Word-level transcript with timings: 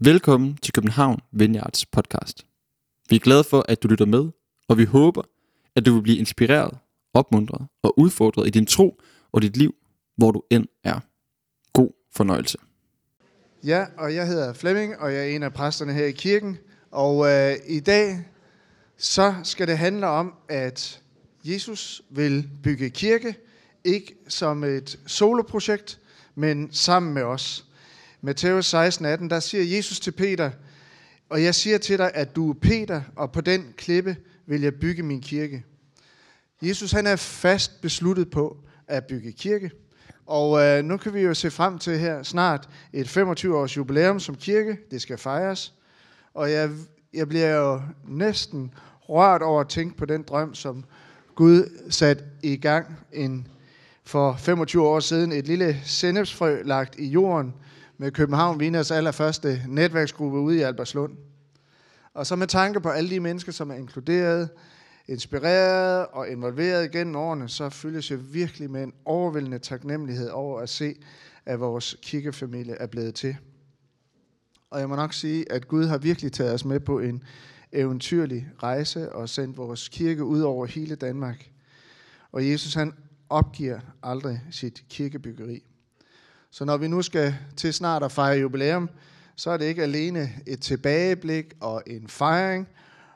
Velkommen 0.00 0.56
til 0.56 0.72
København 0.72 1.20
Vineyards 1.32 1.86
podcast. 1.86 2.46
Vi 3.10 3.16
er 3.16 3.20
glade 3.20 3.44
for, 3.44 3.64
at 3.68 3.82
du 3.82 3.88
lytter 3.88 4.06
med, 4.06 4.30
og 4.68 4.78
vi 4.78 4.84
håber, 4.84 5.22
at 5.76 5.86
du 5.86 5.94
vil 5.94 6.02
blive 6.02 6.18
inspireret, 6.18 6.78
opmuntret 7.12 7.66
og 7.82 7.98
udfordret 7.98 8.46
i 8.46 8.50
din 8.50 8.66
tro 8.66 9.00
og 9.32 9.42
dit 9.42 9.56
liv, 9.56 9.74
hvor 10.16 10.30
du 10.30 10.42
end 10.50 10.66
er. 10.84 11.00
God 11.72 11.88
fornøjelse. 12.12 12.58
Ja, 13.64 13.86
og 13.98 14.14
jeg 14.14 14.26
hedder 14.26 14.52
Flemming, 14.52 14.98
og 14.98 15.12
jeg 15.12 15.20
er 15.20 15.36
en 15.36 15.42
af 15.42 15.52
præsterne 15.52 15.92
her 15.92 16.04
i 16.04 16.12
kirken. 16.12 16.58
Og 16.90 17.26
øh, 17.26 17.56
i 17.68 17.80
dag, 17.80 18.24
så 18.96 19.34
skal 19.42 19.68
det 19.68 19.78
handle 19.78 20.06
om, 20.06 20.34
at 20.48 21.00
Jesus 21.44 22.02
vil 22.10 22.48
bygge 22.62 22.90
kirke, 22.90 23.36
ikke 23.84 24.14
som 24.28 24.64
et 24.64 24.98
soloprojekt, 25.06 26.00
men 26.34 26.72
sammen 26.72 27.14
med 27.14 27.22
os. 27.22 27.64
Matthæus 28.24 28.66
16, 28.66 29.06
18, 29.06 29.30
der 29.30 29.40
siger 29.40 29.76
Jesus 29.76 30.00
til 30.00 30.10
Peter, 30.10 30.50
og 31.28 31.42
jeg 31.42 31.54
siger 31.54 31.78
til 31.78 31.98
dig, 31.98 32.10
at 32.14 32.36
du 32.36 32.50
er 32.50 32.54
Peter, 32.54 33.02
og 33.16 33.32
på 33.32 33.40
den 33.40 33.74
klippe 33.76 34.16
vil 34.46 34.60
jeg 34.60 34.74
bygge 34.74 35.02
min 35.02 35.20
kirke. 35.20 35.64
Jesus 36.62 36.92
han 36.92 37.06
er 37.06 37.16
fast 37.16 37.80
besluttet 37.80 38.30
på 38.30 38.56
at 38.88 39.06
bygge 39.06 39.32
kirke. 39.32 39.70
Og 40.26 40.60
øh, 40.62 40.84
nu 40.84 40.96
kan 40.96 41.14
vi 41.14 41.20
jo 41.20 41.34
se 41.34 41.50
frem 41.50 41.78
til 41.78 41.98
her 41.98 42.22
snart 42.22 42.68
et 42.92 43.16
25-års 43.16 43.76
jubilæum 43.76 44.20
som 44.20 44.34
kirke. 44.34 44.78
Det 44.90 45.02
skal 45.02 45.18
fejres. 45.18 45.74
Og 46.34 46.50
jeg, 46.50 46.70
jeg 47.14 47.28
bliver 47.28 47.54
jo 47.56 47.80
næsten 48.08 48.74
rørt 49.00 49.42
over 49.42 49.60
at 49.60 49.68
tænke 49.68 49.96
på 49.96 50.04
den 50.04 50.22
drøm, 50.22 50.54
som 50.54 50.84
Gud 51.34 51.90
satte 51.90 52.24
i 52.42 52.56
gang 52.56 52.98
en, 53.12 53.48
for 54.04 54.36
25 54.36 54.86
år 54.86 55.00
siden. 55.00 55.32
Et 55.32 55.46
lille 55.46 55.80
sennepsfrø 55.84 56.62
lagt 56.62 56.98
i 56.98 57.06
jorden 57.06 57.54
med 57.98 58.10
København 58.10 58.60
Viners 58.60 58.90
allerførste 58.90 59.62
netværksgruppe 59.68 60.38
ude 60.38 60.58
i 60.58 60.60
Albertslund. 60.60 61.16
Og 62.14 62.26
så 62.26 62.36
med 62.36 62.46
tanke 62.46 62.80
på 62.80 62.88
alle 62.88 63.10
de 63.10 63.20
mennesker, 63.20 63.52
som 63.52 63.70
er 63.70 63.74
inkluderet, 63.74 64.48
inspireret 65.08 66.06
og 66.06 66.28
involveret 66.28 66.90
gennem 66.90 67.16
årene, 67.16 67.48
så 67.48 67.68
føles 67.68 68.10
jeg 68.10 68.34
virkelig 68.34 68.70
med 68.70 68.82
en 68.82 68.92
overvældende 69.04 69.58
taknemmelighed 69.58 70.28
over 70.28 70.60
at 70.60 70.68
se, 70.68 70.94
at 71.46 71.60
vores 71.60 71.96
kirkefamilie 72.02 72.74
er 72.74 72.86
blevet 72.86 73.14
til. 73.14 73.36
Og 74.70 74.80
jeg 74.80 74.88
må 74.88 74.96
nok 74.96 75.12
sige, 75.12 75.52
at 75.52 75.68
Gud 75.68 75.86
har 75.86 75.98
virkelig 75.98 76.32
taget 76.32 76.54
os 76.54 76.64
med 76.64 76.80
på 76.80 76.98
en 76.98 77.22
eventyrlig 77.72 78.48
rejse 78.62 79.12
og 79.12 79.28
sendt 79.28 79.56
vores 79.56 79.88
kirke 79.88 80.24
ud 80.24 80.40
over 80.40 80.66
hele 80.66 80.94
Danmark. 80.94 81.50
Og 82.32 82.50
Jesus 82.50 82.74
han 82.74 82.92
opgiver 83.28 83.80
aldrig 84.02 84.40
sit 84.50 84.84
kirkebyggeri. 84.88 85.64
Så 86.54 86.64
når 86.64 86.76
vi 86.76 86.88
nu 86.88 87.02
skal 87.02 87.34
til 87.56 87.74
snart 87.74 88.02
at 88.02 88.12
fejre 88.12 88.38
jubilæum, 88.38 88.90
så 89.36 89.50
er 89.50 89.56
det 89.56 89.64
ikke 89.64 89.82
alene 89.82 90.30
et 90.46 90.60
tilbageblik 90.60 91.54
og 91.60 91.82
en 91.86 92.08
fejring 92.08 92.68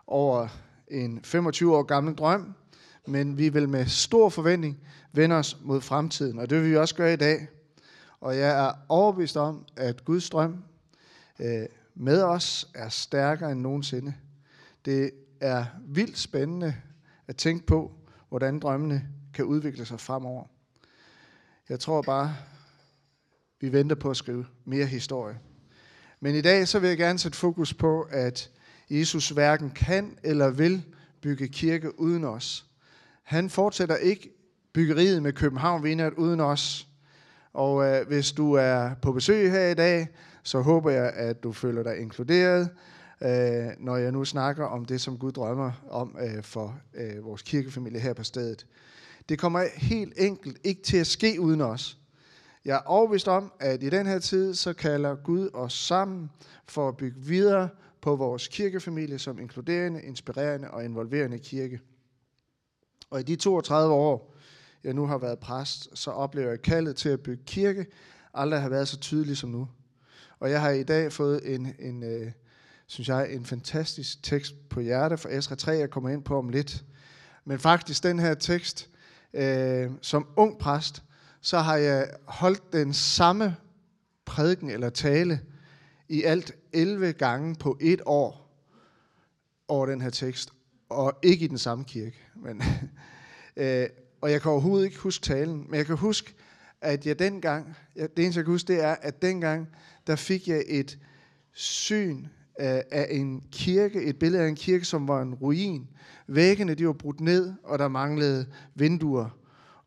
over 0.06 0.48
en 0.89 1.20
25 1.25 1.77
år 1.77 1.83
gammel 1.83 2.14
drøm, 2.14 2.55
men 3.06 3.39
vi 3.39 3.48
vil 3.48 3.69
med 3.69 3.86
stor 3.86 4.28
forventning 4.28 4.78
vende 5.12 5.36
os 5.36 5.56
mod 5.62 5.81
fremtiden, 5.81 6.39
og 6.39 6.50
det 6.50 6.62
vil 6.62 6.70
vi 6.70 6.77
også 6.77 6.94
gøre 6.94 7.12
i 7.12 7.16
dag. 7.16 7.48
Og 8.20 8.39
jeg 8.39 8.66
er 8.66 8.72
overbevist 8.89 9.36
om, 9.36 9.64
at 9.77 10.05
Guds 10.05 10.31
drøm 10.31 10.64
øh, 11.39 11.66
med 11.94 12.22
os 12.22 12.69
er 12.75 12.89
stærkere 12.89 13.53
end 13.53 13.61
nogensinde. 13.61 14.14
Det 14.84 15.11
er 15.41 15.64
vildt 15.86 16.19
spændende 16.19 16.75
at 17.27 17.36
tænke 17.36 17.66
på, 17.66 17.92
hvordan 18.28 18.59
drømmene 18.59 19.09
kan 19.34 19.44
udvikle 19.44 19.84
sig 19.84 20.00
fremover. 20.00 20.44
Jeg 21.69 21.81
tror 21.81 22.03
bare, 22.03 22.36
vi 23.61 23.73
venter 23.73 23.97
på 23.97 24.11
at 24.11 24.17
skrive 24.17 24.47
mere 24.64 24.87
historie. 24.87 25.39
Men 26.20 26.34
i 26.34 26.41
dag 26.41 26.69
så 26.69 26.78
vil 26.78 26.89
jeg 26.89 26.98
gerne 26.98 27.19
sætte 27.19 27.39
fokus 27.39 27.75
på, 27.75 28.03
at 28.11 28.50
Jesus 28.91 29.28
hverken 29.28 29.70
kan 29.70 30.19
eller 30.23 30.50
vil 30.50 30.84
bygge 31.20 31.48
kirke 31.48 32.00
uden 32.00 32.25
os. 32.25 32.67
Han 33.23 33.50
fortsætter 33.50 33.97
ikke 33.97 34.31
byggeriet 34.72 35.22
med 35.22 35.33
København 35.33 35.84
Vineyard 35.84 36.12
uden 36.12 36.41
os. 36.41 36.88
Og 37.53 37.84
øh, 37.84 38.06
hvis 38.06 38.33
du 38.33 38.53
er 38.53 38.91
på 39.03 39.12
besøg 39.12 39.50
her 39.50 39.69
i 39.69 39.75
dag, 39.75 40.09
så 40.43 40.60
håber 40.60 40.91
jeg, 40.91 41.12
at 41.12 41.43
du 41.43 41.53
føler 41.53 41.83
dig 41.83 41.99
inkluderet, 41.99 42.71
øh, 43.22 43.66
når 43.78 43.97
jeg 43.97 44.12
nu 44.12 44.25
snakker 44.25 44.65
om 44.65 44.84
det, 44.84 45.00
som 45.00 45.19
Gud 45.19 45.33
drømmer 45.33 45.72
om 45.91 46.16
øh, 46.21 46.43
for 46.43 46.78
øh, 46.94 47.25
vores 47.25 47.43
kirkefamilie 47.43 48.00
her 48.00 48.12
på 48.12 48.25
stedet. 48.25 48.66
Det 49.28 49.38
kommer 49.38 49.65
helt 49.75 50.12
enkelt 50.16 50.59
ikke 50.65 50.83
til 50.83 50.97
at 50.97 51.06
ske 51.06 51.41
uden 51.41 51.60
os. 51.60 51.99
Jeg 52.69 52.77
er 52.77 52.81
overbevist 52.87 53.29
om, 53.29 53.53
at 53.61 53.83
i 53.83 53.89
den 53.89 54.06
her 54.06 54.19
tid, 54.19 54.55
så 54.55 54.73
kalder 54.73 55.15
Gud 55.15 55.51
os 55.55 55.73
sammen 55.73 56.31
for 56.67 56.89
at 56.89 56.97
bygge 56.97 57.21
videre 57.21 57.69
på 58.01 58.17
vores 58.17 58.49
kirkefamilie 58.49 59.19
som 59.19 59.39
inkluderende, 59.39 60.03
inspirerende 60.03 60.71
og 60.71 60.84
involverende 60.84 61.39
kirke. 61.39 61.81
Og 63.11 63.21
i 63.21 63.23
de 63.23 63.37
32 63.37 63.95
år, 63.95 64.34
jeg 64.84 64.95
nu 64.95 65.07
har 65.07 65.19
været 65.19 65.39
præst, 65.39 65.99
så 65.99 66.11
oplever 66.11 66.49
jeg 66.49 66.62
kaldet 66.62 66.97
til 66.97 67.09
at 67.09 67.21
bygge 67.21 67.43
kirke 67.47 67.87
aldrig 68.34 68.61
har 68.61 68.69
været 68.69 68.89
så 68.89 68.99
tydelig 68.99 69.37
som 69.37 69.51
nu. 69.51 69.69
Og 70.41 70.51
jeg 70.51 70.61
har 70.61 70.71
i 70.71 70.83
dag 70.83 71.12
fået 71.12 71.55
en, 71.55 71.75
en 71.78 72.03
øh, 72.03 72.33
synes 72.87 73.09
jeg, 73.09 73.33
en 73.33 73.45
fantastisk 73.45 74.23
tekst 74.23 74.69
på 74.69 74.81
hjerte 74.81 75.17
fra 75.17 75.31
Esra 75.33 75.55
3, 75.55 75.73
jeg 75.73 75.91
kommer 75.91 76.11
ind 76.11 76.25
på 76.25 76.39
om 76.39 76.49
lidt. 76.49 76.84
Men 77.45 77.59
faktisk 77.59 78.03
den 78.03 78.19
her 78.19 78.34
tekst, 78.34 78.91
øh, 79.34 79.91
som 80.03 80.28
ung 80.37 80.59
præst, 80.59 81.03
så 81.41 81.59
har 81.59 81.76
jeg 81.76 82.10
holdt 82.25 82.72
den 82.72 82.94
samme 82.94 83.56
prædiken 84.25 84.71
eller 84.71 84.91
tale 84.91 85.41
i 86.09 86.22
alt 86.22 86.53
11 86.72 87.12
gange 87.12 87.54
på 87.54 87.78
et 87.81 88.00
år 88.06 88.49
over 89.69 89.87
den 89.87 90.00
her 90.00 90.10
tekst, 90.10 90.53
og 90.88 91.19
ikke 91.22 91.44
i 91.44 91.48
den 91.48 91.59
samme 91.59 91.84
kirke. 91.84 92.16
Men, 92.37 92.62
øh, 93.56 93.87
og 94.21 94.31
jeg 94.31 94.43
kan 94.43 94.50
overhovedet 94.50 94.87
ikke 94.87 94.98
huske 94.98 95.22
talen, 95.22 95.66
men 95.69 95.75
jeg 95.75 95.87
kan 95.87 95.97
huske, 95.97 96.34
at 96.81 97.06
jeg 97.06 97.19
dengang, 97.19 97.77
det 97.94 98.19
eneste 98.19 98.38
jeg 98.38 98.44
kan 98.44 98.53
huske, 98.53 98.72
det 98.72 98.84
er, 98.84 98.97
at 99.03 99.22
dengang, 99.22 99.69
der 100.06 100.16
fik 100.16 100.48
jeg 100.48 100.65
et 100.69 100.98
syn 101.53 102.27
af, 102.59 102.84
af 102.91 103.06
en 103.10 103.43
kirke, 103.53 104.03
et 104.03 104.19
billede 104.19 104.43
af 104.43 104.48
en 104.48 104.56
kirke, 104.56 104.84
som 104.84 105.09
var 105.09 105.22
en 105.22 105.34
ruin. 105.34 105.88
Væggene, 106.27 106.75
de 106.75 106.87
var 106.87 106.93
brudt 106.93 107.21
ned, 107.21 107.54
og 107.65 107.78
der 107.78 107.88
manglede 107.88 108.47
vinduer. 108.75 109.38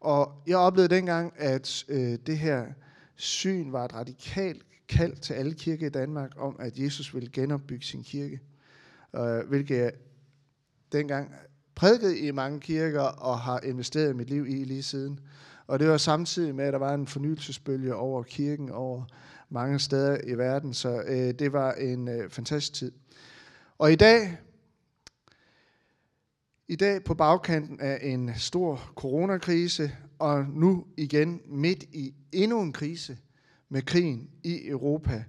Og 0.02 0.32
jeg 0.48 0.58
oplevede 0.58 0.96
dengang, 0.96 1.34
at 1.38 1.86
øh, 1.88 2.18
det 2.28 2.38
her 2.38 2.66
syn 3.16 3.72
var 3.72 3.86
et 3.86 3.94
radikalt 3.94 4.66
kald 4.90 5.16
til 5.16 5.34
alle 5.34 5.54
kirker 5.54 5.86
i 5.86 5.90
Danmark 5.90 6.32
om, 6.38 6.56
at 6.60 6.80
Jesus 6.80 7.14
ville 7.14 7.30
genopbygge 7.34 7.86
sin 7.86 8.04
kirke. 8.04 8.40
Øh, 9.16 9.48
hvilket 9.50 9.78
jeg 9.78 9.92
dengang 10.92 11.32
prædikede 11.76 12.20
i 12.20 12.32
mange 12.32 12.60
kirker 12.60 13.02
og 13.02 13.40
har 13.40 13.60
investeret 13.60 14.16
mit 14.16 14.30
liv 14.30 14.48
i 14.48 14.64
lige 14.64 14.84
siden. 14.84 15.20
Og 15.68 15.80
det 15.80 15.88
var 15.88 15.98
samtidig 15.98 16.56
med, 16.56 16.66
at 16.66 16.74
der 16.74 16.80
var 16.80 16.94
en 16.94 17.08
fornyelsesbølge 17.08 17.96
over 17.96 18.24
kirken, 18.24 18.70
over 18.70 19.04
mange 19.50 19.80
steder 19.80 20.18
i 20.24 20.34
verden. 20.34 20.74
Så 20.74 21.04
øh, 21.08 21.34
det 21.40 21.54
var 21.54 21.74
en 21.74 22.08
øh, 22.08 22.30
fantastisk 22.30 22.74
tid. 22.74 22.92
Og 23.78 23.92
i 23.92 23.96
dag, 23.96 24.38
i 26.72 26.76
dag 26.76 27.04
på 27.04 27.14
bagkanten 27.14 27.80
af 27.80 28.00
en 28.02 28.32
stor 28.38 28.92
coronakrise, 28.96 29.92
og 30.20 30.46
nu 30.46 30.86
igen 30.98 31.42
midt 31.46 31.84
i 31.84 32.14
endnu 32.32 32.62
en 32.62 32.74
krise 32.74 33.18
med 33.70 33.82
krigen 33.82 34.30
i 34.44 34.68
Europa, 34.68 35.24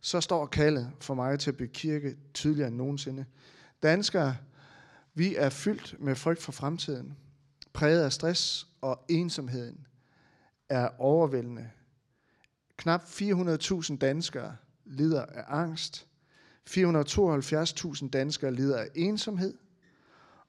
så 0.00 0.20
står 0.20 0.46
kaldet 0.46 0.90
for 1.00 1.14
mig 1.14 1.38
til 1.38 1.50
at 1.50 1.56
bygge 1.56 1.72
kirke 1.72 2.16
tydeligere 2.34 2.68
end 2.68 2.76
nogensinde. 2.76 3.24
Danskere, 3.82 4.36
vi 5.14 5.36
er 5.36 5.48
fyldt 5.48 5.96
med 6.00 6.14
frygt 6.14 6.42
for 6.42 6.52
fremtiden, 6.52 7.16
præget 7.72 8.02
af 8.02 8.12
stress 8.12 8.68
og 8.80 9.04
ensomheden 9.08 9.86
er 10.68 10.88
overvældende. 10.98 11.70
Knap 12.76 13.02
400.000 13.02 13.96
danskere 13.96 14.56
lider 14.84 15.24
af 15.24 15.44
angst. 15.48 16.06
472.000 16.70 18.08
danskere 18.08 18.54
lider 18.54 18.78
af 18.78 18.88
ensomhed 18.94 19.54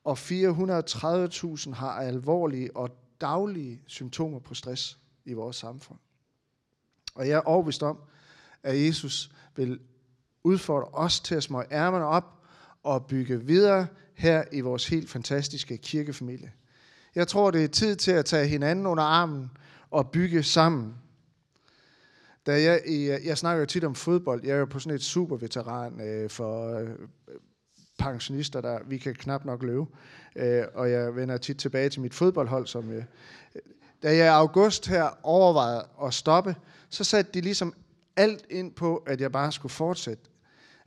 og 0.04 0.18
430.000 0.18 1.74
har 1.74 1.92
alvorlige 1.92 2.76
og 2.76 2.90
daglige 3.22 3.82
symptomer 3.88 4.40
på 4.40 4.54
stress 4.54 4.98
i 5.26 5.34
vores 5.34 5.56
samfund. 5.56 6.00
Og 7.16 7.28
jeg 7.28 7.36
er 7.36 7.42
overbevist 7.42 7.84
om, 7.84 7.98
at 8.64 8.86
Jesus 8.86 9.32
vil 9.56 9.80
udfordre 10.44 10.88
os 10.94 11.20
til 11.20 11.36
at 11.36 11.44
smøge 11.44 11.66
ærmerne 11.72 12.06
op 12.06 12.44
og 12.84 13.06
bygge 13.06 13.46
videre 13.46 13.88
her 14.14 14.44
i 14.52 14.62
vores 14.62 14.88
helt 14.88 15.10
fantastiske 15.10 15.78
kirkefamilie. 15.78 16.52
Jeg 17.16 17.28
tror, 17.28 17.52
det 17.52 17.64
er 17.64 17.68
tid 17.68 17.96
til 17.96 18.12
at 18.12 18.26
tage 18.26 18.48
hinanden 18.48 18.86
under 18.86 19.04
armen 19.04 19.52
og 19.92 20.12
bygge 20.12 20.44
sammen. 20.44 20.96
Da 22.46 22.62
jeg, 22.62 22.82
jeg 23.24 23.38
snakker 23.38 23.60
jo 23.60 23.66
tit 23.66 23.84
om 23.84 23.96
fodbold. 23.96 24.44
Jeg 24.44 24.56
er 24.56 24.60
jo 24.60 24.66
på 24.66 24.80
sådan 24.80 24.96
et 24.96 25.04
superveteran 25.04 26.02
øh, 26.02 26.30
for 26.30 26.80
øh, 26.80 26.90
pensionister, 28.00 28.62
der 28.62 28.80
vi 28.86 28.98
kan 28.98 29.16
knap 29.16 29.46
nok 29.46 29.64
løbe. 29.64 29.86
Øh, 30.36 30.64
og 30.74 30.92
jeg 30.92 31.16
vender 31.16 31.38
tit 31.38 31.58
tilbage 31.58 31.90
til 31.90 32.02
mit 32.02 32.14
fodboldhold, 32.14 32.68
som 32.68 32.92
Øh, 32.92 33.04
da 34.04 34.16
jeg 34.16 34.26
i 34.26 34.30
august 34.30 34.88
her 34.88 35.10
overvejede 35.24 35.86
at 36.04 36.14
stoppe, 36.14 36.56
så 36.90 37.04
satte 37.04 37.32
de 37.34 37.42
ligesom 37.42 37.74
alt 38.16 38.46
ind 38.50 38.72
på, 38.72 38.96
at 38.96 39.22
jeg 39.22 39.32
bare 39.32 39.52
skulle 39.52 39.72
fortsætte. 39.72 40.24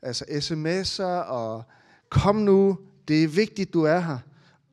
altså 0.03 0.25
sms'er 0.25 1.31
og 1.31 1.63
kom 2.09 2.37
nu, 2.37 2.79
det 3.09 3.25
er 3.25 3.29
vigtigt, 3.29 3.75
du 3.75 3.83
er 3.83 4.01
her. 4.01 4.19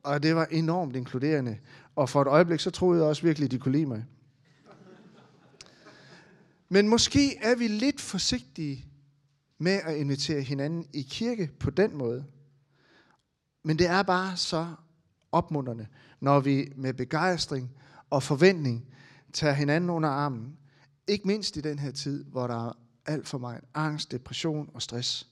Og 0.02 0.22
det 0.22 0.36
var 0.36 0.46
enormt 0.50 0.96
inkluderende. 0.96 1.58
Og 1.96 2.08
for 2.08 2.22
et 2.22 2.28
øjeblik, 2.28 2.60
så 2.60 2.70
troede 2.70 3.00
jeg 3.00 3.08
også 3.08 3.22
virkelig, 3.22 3.50
de 3.50 3.58
kunne 3.58 3.72
lide 3.72 3.86
mig. 3.86 4.04
Men 6.68 6.88
måske 6.88 7.36
er 7.36 7.54
vi 7.56 7.68
lidt 7.68 8.00
forsigtige 8.00 8.86
med 9.60 9.80
at 9.84 9.96
invitere 9.96 10.42
hinanden 10.42 10.86
i 10.92 11.02
kirke 11.02 11.50
på 11.60 11.70
den 11.70 11.96
måde. 11.96 12.24
Men 13.64 13.78
det 13.78 13.86
er 13.86 14.02
bare 14.02 14.36
så 14.36 14.74
opmuntrende, 15.32 15.86
når 16.20 16.40
vi 16.40 16.72
med 16.76 16.94
begejstring 16.94 17.70
og 18.10 18.22
forventning 18.22 18.86
tager 19.32 19.54
hinanden 19.54 19.90
under 19.90 20.08
armen. 20.08 20.56
Ikke 21.08 21.26
mindst 21.26 21.56
i 21.56 21.60
den 21.60 21.78
her 21.78 21.90
tid, 21.90 22.24
hvor 22.24 22.46
der 22.46 22.68
er 22.68 22.72
alt 23.06 23.28
for 23.28 23.38
meget 23.38 23.64
angst, 23.74 24.12
depression 24.12 24.70
og 24.74 24.82
stress. 24.82 25.28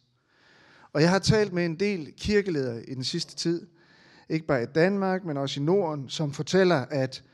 Og 0.92 1.02
jeg 1.02 1.10
har 1.10 1.18
talt 1.18 1.52
med 1.52 1.64
en 1.64 1.80
del 1.80 2.12
kirkeledere 2.16 2.84
i 2.90 2.94
den 2.94 3.04
sidste 3.04 3.36
tid, 3.36 3.66
ikke 4.28 4.46
bare 4.46 4.62
i 4.62 4.66
Danmark, 4.66 5.24
men 5.24 5.36
også 5.36 5.60
i 5.60 5.62
Norden, 5.62 6.08
som 6.08 6.32
fortæller, 6.32 6.76
at 6.76 7.24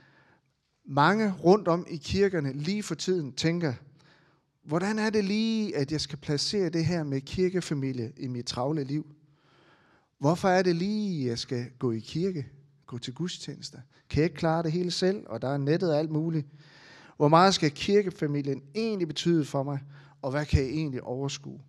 mange 0.86 1.32
rundt 1.32 1.68
om 1.68 1.86
i 1.90 1.96
kirkerne 1.96 2.52
lige 2.52 2.82
for 2.82 2.94
tiden 2.94 3.32
tænker, 3.32 3.72
hvordan 4.64 4.98
er 4.98 5.10
det 5.10 5.24
lige, 5.24 5.76
at 5.76 5.92
jeg 5.92 6.00
skal 6.00 6.18
placere 6.18 6.68
det 6.68 6.84
her 6.84 7.02
med 7.02 7.20
kirkefamilie 7.20 8.12
i 8.16 8.26
mit 8.26 8.46
travle 8.46 8.84
liv? 8.84 9.06
Hvorfor 10.18 10.48
er 10.48 10.62
det 10.62 10.76
lige, 10.76 11.24
at 11.24 11.28
jeg 11.28 11.38
skal 11.38 11.66
gå 11.78 11.92
i 11.92 11.98
kirke, 11.98 12.46
gå 12.86 12.98
til 12.98 13.14
gudstjenester? 13.14 13.78
Kan 14.10 14.18
jeg 14.20 14.24
ikke 14.24 14.36
klare 14.36 14.62
det 14.62 14.72
hele 14.72 14.90
selv, 14.90 15.24
og 15.26 15.42
der 15.42 15.48
er 15.48 15.56
nettet 15.56 15.92
og 15.92 15.98
alt 15.98 16.10
muligt? 16.10 16.46
Hvor 17.16 17.28
meget 17.28 17.54
skal 17.54 17.70
kirkefamilien 17.70 18.62
egentlig 18.74 19.08
betyde 19.08 19.44
for 19.44 19.62
mig, 19.62 19.78
og 20.22 20.30
hvad 20.30 20.46
kan 20.46 20.60
jeg 20.62 20.68
egentlig 20.68 21.02
overskue? 21.02 21.60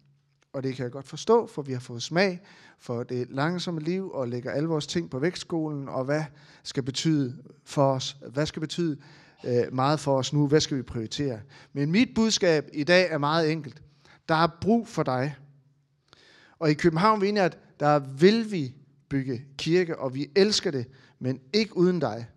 Og 0.53 0.63
det 0.63 0.75
kan 0.75 0.83
jeg 0.83 0.91
godt 0.91 1.07
forstå, 1.07 1.47
for 1.47 1.61
vi 1.61 1.73
har 1.73 1.79
fået 1.79 2.03
smag 2.03 2.41
for 2.79 3.03
det 3.03 3.27
langsomme 3.29 3.81
liv 3.81 4.11
og 4.11 4.27
lægger 4.27 4.51
alle 4.51 4.69
vores 4.69 4.87
ting 4.87 5.09
på 5.09 5.19
vægtskolen, 5.19 5.89
og 5.89 6.05
hvad 6.05 6.23
skal 6.63 6.83
betyde 6.83 7.37
for 7.63 7.91
os? 7.91 8.17
Hvad 8.31 8.45
skal 8.45 8.59
betyde 8.59 8.97
øh, 9.45 9.73
meget 9.73 9.99
for 9.99 10.17
os 10.17 10.33
nu? 10.33 10.47
Hvad 10.47 10.59
skal 10.59 10.77
vi 10.77 10.81
prioritere? 10.81 11.39
Men 11.73 11.91
mit 11.91 12.09
budskab 12.15 12.69
i 12.73 12.83
dag 12.83 13.11
er 13.11 13.17
meget 13.17 13.51
enkelt. 13.51 13.81
Der 14.29 14.35
er 14.35 14.47
brug 14.61 14.87
for 14.87 15.03
dig. 15.03 15.35
Og 16.59 16.71
i 16.71 16.73
København 16.73 17.21
Vineyard, 17.21 17.57
der 17.79 17.99
vil 17.99 18.51
vi 18.51 18.75
bygge 19.09 19.45
kirke, 19.57 19.99
og 19.99 20.13
vi 20.13 20.29
elsker 20.35 20.71
det, 20.71 20.85
men 21.19 21.39
ikke 21.53 21.77
uden 21.77 21.99
dig. 21.99 22.27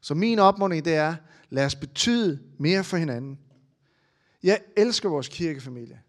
Så 0.00 0.14
min 0.14 0.38
opmuntring 0.38 0.84
det 0.84 0.94
er, 0.94 1.14
lad 1.50 1.64
os 1.64 1.74
betyde 1.74 2.38
mere 2.58 2.84
for 2.84 2.96
hinanden. 2.96 3.38
Jeg 4.42 4.60
elsker 4.76 5.08
vores 5.08 5.28
kirkefamilie. 5.28 6.00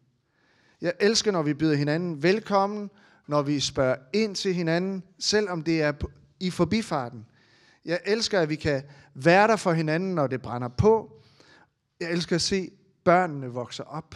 Jeg 0.82 0.94
elsker, 1.00 1.32
når 1.32 1.42
vi 1.42 1.54
byder 1.54 1.76
hinanden 1.76 2.24
velkommen, 2.24 2.90
når 3.28 3.42
vi 3.42 3.60
spørger 3.60 3.96
ind 4.14 4.36
til 4.36 4.54
hinanden, 4.54 5.04
selvom 5.20 5.62
det 5.62 5.82
er 5.82 5.94
i 6.40 6.50
forbifarten. 6.50 7.26
Jeg 7.86 8.00
elsker, 8.06 8.40
at 8.40 8.50
vi 8.50 8.56
kan 8.56 8.84
være 9.14 9.48
der 9.48 9.56
for 9.56 9.74
hinanden, 9.74 10.16
når 10.16 10.28
det 10.28 10.42
brænder 10.42 10.68
på. 10.68 11.22
Jeg 12.00 12.12
elsker 12.12 12.36
at 12.36 12.42
se 12.42 12.72
børnene 13.04 13.48
vokse 13.48 13.88
op. 13.88 14.16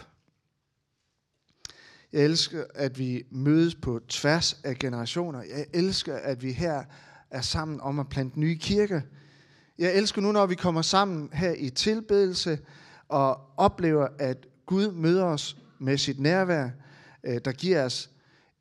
Jeg 2.12 2.24
elsker, 2.24 2.64
at 2.74 2.98
vi 2.98 3.22
mødes 3.30 3.74
på 3.74 4.00
tværs 4.08 4.60
af 4.64 4.76
generationer. 4.78 5.42
Jeg 5.42 5.66
elsker, 5.74 6.16
at 6.16 6.42
vi 6.42 6.52
her 6.52 6.84
er 7.30 7.40
sammen 7.40 7.80
om 7.80 7.98
at 7.98 8.08
plante 8.08 8.40
nye 8.40 8.56
kirker. 8.56 9.00
Jeg 9.78 9.94
elsker 9.94 10.22
nu, 10.22 10.32
når 10.32 10.46
vi 10.46 10.54
kommer 10.54 10.82
sammen 10.82 11.30
her 11.32 11.52
i 11.52 11.70
tilbedelse 11.70 12.58
og 13.08 13.40
oplever, 13.56 14.08
at 14.18 14.46
Gud 14.66 14.90
møder 14.92 15.24
os 15.24 15.56
med 15.78 15.98
sit 15.98 16.20
nærvær, 16.20 16.68
øh, 17.24 17.40
der 17.44 17.52
giver 17.52 17.84
os 17.84 18.10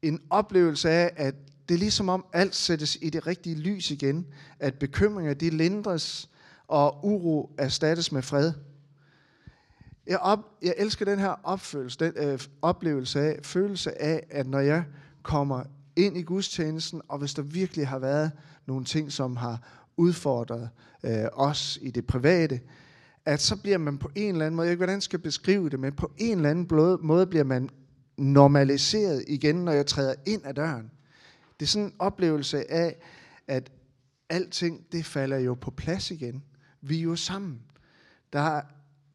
en 0.01 0.21
oplevelse 0.29 0.89
af, 0.89 1.13
at 1.15 1.35
det 1.69 1.75
er 1.75 1.79
ligesom 1.79 2.09
om 2.09 2.25
alt 2.33 2.55
sættes 2.55 2.97
i 3.01 3.09
det 3.09 3.27
rigtige 3.27 3.55
lys 3.55 3.91
igen, 3.91 4.25
at 4.59 4.79
bekymringer 4.79 5.33
de 5.33 5.49
lindres, 5.49 6.29
og 6.67 7.05
uro 7.05 7.55
erstattes 7.57 8.11
med 8.11 8.21
fred. 8.21 8.53
Jeg, 10.07 10.17
op, 10.17 10.39
jeg 10.61 10.73
elsker 10.77 11.05
den 11.05 11.19
her 11.19 11.35
opfølelse, 11.43 11.99
den 11.99 12.13
øh, 12.15 12.39
oplevelse 12.61 13.19
af, 13.19 13.39
følelse 13.43 14.01
af, 14.01 14.27
at 14.29 14.47
når 14.47 14.59
jeg 14.59 14.83
kommer 15.23 15.63
ind 15.95 16.17
i 16.17 16.21
gudstjenesten, 16.21 17.01
og 17.07 17.19
hvis 17.19 17.33
der 17.33 17.41
virkelig 17.41 17.87
har 17.87 17.99
været 17.99 18.31
nogle 18.65 18.85
ting, 18.85 19.11
som 19.11 19.35
har 19.35 19.61
udfordret 19.97 20.69
øh, 21.03 21.25
os 21.33 21.79
i 21.81 21.91
det 21.91 22.07
private, 22.07 22.59
at 23.25 23.41
så 23.41 23.55
bliver 23.55 23.77
man 23.77 23.97
på 23.97 24.11
en 24.15 24.31
eller 24.31 24.45
anden 24.45 24.55
måde, 24.55 24.65
jeg 24.65 24.69
ved 24.69 24.73
ikke, 24.73 24.79
hvordan 24.79 24.95
jeg 24.95 25.03
skal 25.03 25.19
beskrive 25.19 25.69
det, 25.69 25.79
men 25.79 25.93
på 25.93 26.11
en 26.17 26.37
eller 26.37 26.49
anden 26.49 26.97
måde 27.01 27.27
bliver 27.27 27.43
man 27.43 27.69
normaliseret 28.17 29.23
igen, 29.27 29.55
når 29.55 29.71
jeg 29.71 29.85
træder 29.85 30.13
ind 30.25 30.41
ad 30.45 30.53
døren. 30.53 30.91
Det 31.59 31.65
er 31.65 31.69
sådan 31.69 31.85
en 31.85 31.95
oplevelse 31.99 32.71
af, 32.71 32.95
at 33.47 33.71
alting, 34.29 34.85
det 34.91 35.05
falder 35.05 35.37
jo 35.37 35.53
på 35.53 35.71
plads 35.71 36.11
igen. 36.11 36.43
Vi 36.81 36.97
er 36.97 37.01
jo 37.01 37.15
sammen. 37.15 37.61
Der, 38.33 38.61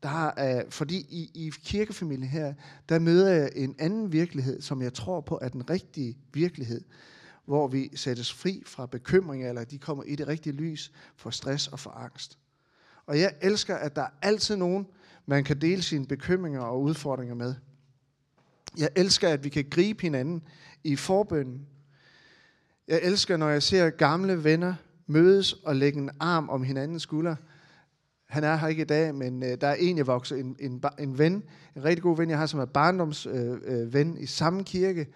der 0.02 0.26
er, 0.26 0.70
fordi 0.70 0.96
i, 0.96 1.30
i 1.34 1.52
kirkefamilien 1.64 2.28
her, 2.28 2.54
der 2.88 2.98
møder 2.98 3.32
jeg 3.32 3.50
en 3.56 3.76
anden 3.78 4.12
virkelighed, 4.12 4.60
som 4.60 4.82
jeg 4.82 4.94
tror 4.94 5.20
på 5.20 5.38
er 5.42 5.48
den 5.48 5.70
rigtige 5.70 6.18
virkelighed, 6.32 6.80
hvor 7.44 7.68
vi 7.68 7.90
sættes 7.96 8.32
fri 8.32 8.62
fra 8.66 8.86
bekymringer, 8.86 9.48
eller 9.48 9.64
de 9.64 9.78
kommer 9.78 10.04
i 10.04 10.16
det 10.16 10.28
rigtige 10.28 10.52
lys 10.52 10.92
for 11.16 11.30
stress 11.30 11.68
og 11.68 11.78
for 11.78 11.90
angst. 11.90 12.38
Og 13.06 13.20
jeg 13.20 13.34
elsker, 13.40 13.76
at 13.76 13.96
der 13.96 14.02
er 14.02 14.10
altid 14.22 14.56
nogen, 14.56 14.86
man 15.26 15.44
kan 15.44 15.60
dele 15.60 15.82
sine 15.82 16.06
bekymringer 16.06 16.60
og 16.60 16.82
udfordringer 16.82 17.34
med. 17.34 17.54
Jeg 18.76 18.88
elsker, 18.96 19.28
at 19.28 19.44
vi 19.44 19.48
kan 19.48 19.64
gribe 19.70 20.02
hinanden 20.02 20.42
i 20.84 20.96
forbønden. 20.96 21.66
Jeg 22.88 23.00
elsker, 23.02 23.36
når 23.36 23.48
jeg 23.48 23.62
ser 23.62 23.90
gamle 23.90 24.44
venner 24.44 24.74
mødes 25.06 25.52
og 25.52 25.76
lægge 25.76 25.98
en 25.98 26.10
arm 26.20 26.48
om 26.48 26.62
hinandens 26.62 27.02
skulder. 27.02 27.36
Han 28.26 28.44
er 28.44 28.56
her 28.56 28.68
ikke 28.68 28.82
i 28.82 28.86
dag, 28.86 29.14
men 29.14 29.42
øh, 29.42 29.60
der 29.60 29.66
er 29.66 29.74
en, 29.74 29.96
jeg 29.98 30.06
vokser, 30.06 30.36
en, 30.36 30.56
en, 30.60 30.82
en 30.98 31.18
ven, 31.18 31.42
en 31.76 31.84
rigtig 31.84 32.02
god 32.02 32.16
ven, 32.16 32.30
jeg 32.30 32.38
har, 32.38 32.46
som 32.46 32.60
er 32.60 32.64
barndomsven 32.64 33.60
øh, 33.64 33.94
øh, 33.94 34.22
i 34.22 34.26
samme 34.26 34.64
kirke. 34.64 35.06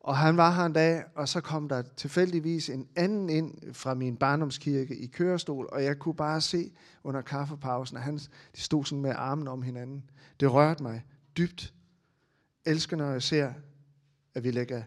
Og 0.00 0.16
han 0.16 0.36
var 0.36 0.54
her 0.54 0.64
en 0.64 0.72
dag, 0.72 1.04
og 1.14 1.28
så 1.28 1.40
kom 1.40 1.68
der 1.68 1.82
tilfældigvis 1.96 2.70
en 2.70 2.88
anden 2.96 3.30
ind 3.30 3.72
fra 3.72 3.94
min 3.94 4.16
barndomskirke 4.16 4.96
i 4.96 5.06
kørestol, 5.06 5.68
og 5.72 5.84
jeg 5.84 5.98
kunne 5.98 6.14
bare 6.14 6.40
se 6.40 6.72
under 7.04 7.20
kaffepausen, 7.20 7.96
at 7.96 8.02
han, 8.02 8.18
de 8.56 8.60
stod 8.60 8.84
sådan 8.84 9.02
med 9.02 9.12
armen 9.16 9.48
om 9.48 9.62
hinanden. 9.62 10.10
Det 10.40 10.52
rørte 10.52 10.82
mig 10.82 11.04
dybt. 11.36 11.74
Elsker, 12.64 12.96
når 12.96 13.10
jeg 13.10 13.22
ser, 13.22 13.52
at 14.34 14.44
vi 14.44 14.50
lægger 14.50 14.82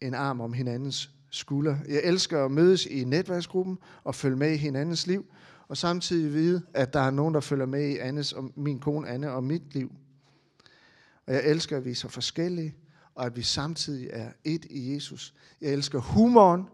en 0.00 0.14
arm 0.14 0.40
om 0.40 0.52
hinandens 0.52 1.10
skulder. 1.30 1.76
Jeg 1.88 2.00
elsker 2.04 2.44
at 2.44 2.50
mødes 2.50 2.86
i 2.86 3.04
netværksgruppen 3.04 3.78
og 4.04 4.14
følge 4.14 4.36
med 4.36 4.52
i 4.52 4.56
hinandens 4.56 5.06
liv, 5.06 5.26
og 5.68 5.76
samtidig 5.76 6.34
vide, 6.34 6.62
at 6.74 6.92
der 6.92 7.00
er 7.00 7.10
nogen, 7.10 7.34
der 7.34 7.40
følger 7.40 7.66
med 7.66 7.88
i 7.88 7.98
Annes 7.98 8.32
og 8.32 8.50
min 8.56 8.78
kone 8.78 9.08
Anne 9.08 9.32
og 9.32 9.44
mit 9.44 9.74
liv. 9.74 9.92
Og 11.26 11.34
jeg 11.34 11.44
elsker, 11.44 11.76
at 11.76 11.84
vi 11.84 11.90
er 11.90 11.94
så 11.94 12.08
forskellige, 12.08 12.74
og 13.14 13.26
at 13.26 13.36
vi 13.36 13.42
samtidig 13.42 14.10
er 14.12 14.30
et 14.44 14.64
i 14.70 14.94
Jesus. 14.94 15.34
Jeg 15.60 15.72
elsker 15.72 15.98
humoren, 15.98 16.64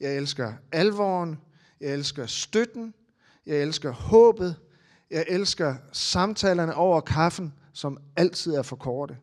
jeg 0.00 0.16
elsker 0.16 0.52
alvoren, 0.72 1.38
jeg 1.80 1.92
elsker 1.92 2.26
støtten, 2.26 2.94
jeg 3.46 3.56
elsker 3.56 3.90
håbet, 3.90 4.56
jeg 5.10 5.24
elsker 5.28 5.74
samtalerne 5.92 6.74
over 6.74 7.00
kaffen, 7.00 7.54
som 7.72 7.98
altid 8.16 8.54
er 8.54 8.62
for 8.62 8.76
korte. 8.76 9.16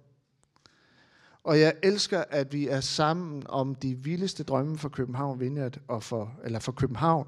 Og 1.43 1.59
jeg 1.59 1.73
elsker, 1.83 2.23
at 2.29 2.53
vi 2.53 2.67
er 2.67 2.81
sammen 2.81 3.43
om 3.49 3.75
de 3.75 3.95
vildeste 3.95 4.43
drømme 4.43 4.77
for 4.77 4.89
København 4.89 5.39
Vineyard 5.39 5.77
og 5.87 6.03
for, 6.03 6.39
eller 6.43 6.59
for 6.59 6.71
København. 6.71 7.27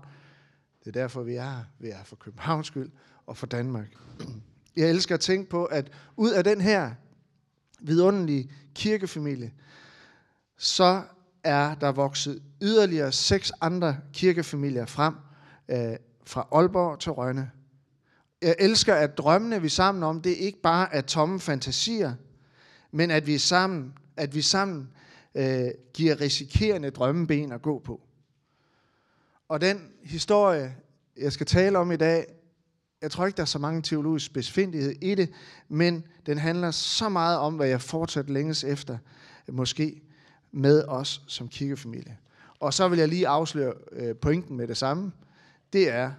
Det 0.79 0.87
er 0.87 1.01
derfor, 1.01 1.23
vi 1.23 1.35
er 1.35 1.49
her. 1.49 1.63
Vi 1.79 1.89
er 1.89 2.03
for 2.03 2.15
Københavns 2.15 2.67
skyld 2.67 2.91
og 3.27 3.37
for 3.37 3.47
Danmark. 3.47 3.87
Jeg 4.75 4.89
elsker 4.89 5.15
at 5.15 5.21
tænke 5.21 5.49
på, 5.49 5.65
at 5.65 5.91
ud 6.17 6.31
af 6.31 6.43
den 6.43 6.61
her 6.61 6.91
vidunderlige 7.79 8.51
kirkefamilie, 8.75 9.53
så 10.57 11.01
er 11.43 11.75
der 11.75 11.91
vokset 11.91 12.41
yderligere 12.61 13.11
seks 13.11 13.51
andre 13.61 13.97
kirkefamilier 14.13 14.85
frem, 14.85 15.15
øh, 15.69 15.95
fra 16.25 16.47
Aalborg 16.51 16.99
til 16.99 17.11
Rønne. 17.11 17.51
Jeg 18.41 18.55
elsker, 18.59 18.95
at 18.95 19.17
drømmene, 19.17 19.61
vi 19.61 19.65
er 19.65 19.69
sammen 19.69 20.03
om, 20.03 20.21
det 20.21 20.31
er 20.31 20.45
ikke 20.45 20.61
bare 20.61 20.95
er 20.95 21.01
tomme 21.01 21.39
fantasier, 21.39 22.13
men 22.91 23.11
at 23.11 23.27
vi 23.27 23.37
sammen, 23.37 23.93
at 24.17 24.35
vi 24.35 24.41
sammen 24.41 24.89
øh, 25.35 25.67
giver 25.93 26.21
risikerende 26.21 26.89
drømmeben 26.89 27.51
at 27.51 27.61
gå 27.61 27.79
på. 27.79 28.01
Og 29.49 29.61
den 29.61 29.89
historie, 30.03 30.75
jeg 31.17 31.33
skal 31.33 31.45
tale 31.45 31.77
om 31.77 31.91
i 31.91 31.95
dag, 31.95 32.25
jeg 33.01 33.11
tror 33.11 33.25
ikke, 33.25 33.37
der 33.37 33.43
er 33.43 33.47
så 33.47 33.59
mange 33.59 33.81
teologisk 33.81 34.33
besvindelighed 34.33 34.95
i 35.01 35.15
det, 35.15 35.31
men 35.69 36.03
den 36.25 36.37
handler 36.37 36.71
så 36.71 37.09
meget 37.09 37.37
om, 37.37 37.55
hvad 37.55 37.67
jeg 37.67 37.81
fortsat 37.81 38.29
længes 38.29 38.63
efter, 38.63 38.97
måske 39.51 40.01
med 40.51 40.83
os 40.87 41.21
som 41.27 41.47
kirkefamilie. 41.47 42.17
Og 42.59 42.73
så 42.73 42.87
vil 42.87 42.99
jeg 42.99 43.07
lige 43.07 43.27
afsløre 43.27 43.73
øh, 43.91 44.15
pointen 44.15 44.57
med 44.57 44.67
det 44.67 44.77
samme. 44.77 45.11
Det 45.73 45.89
er, 45.89 46.11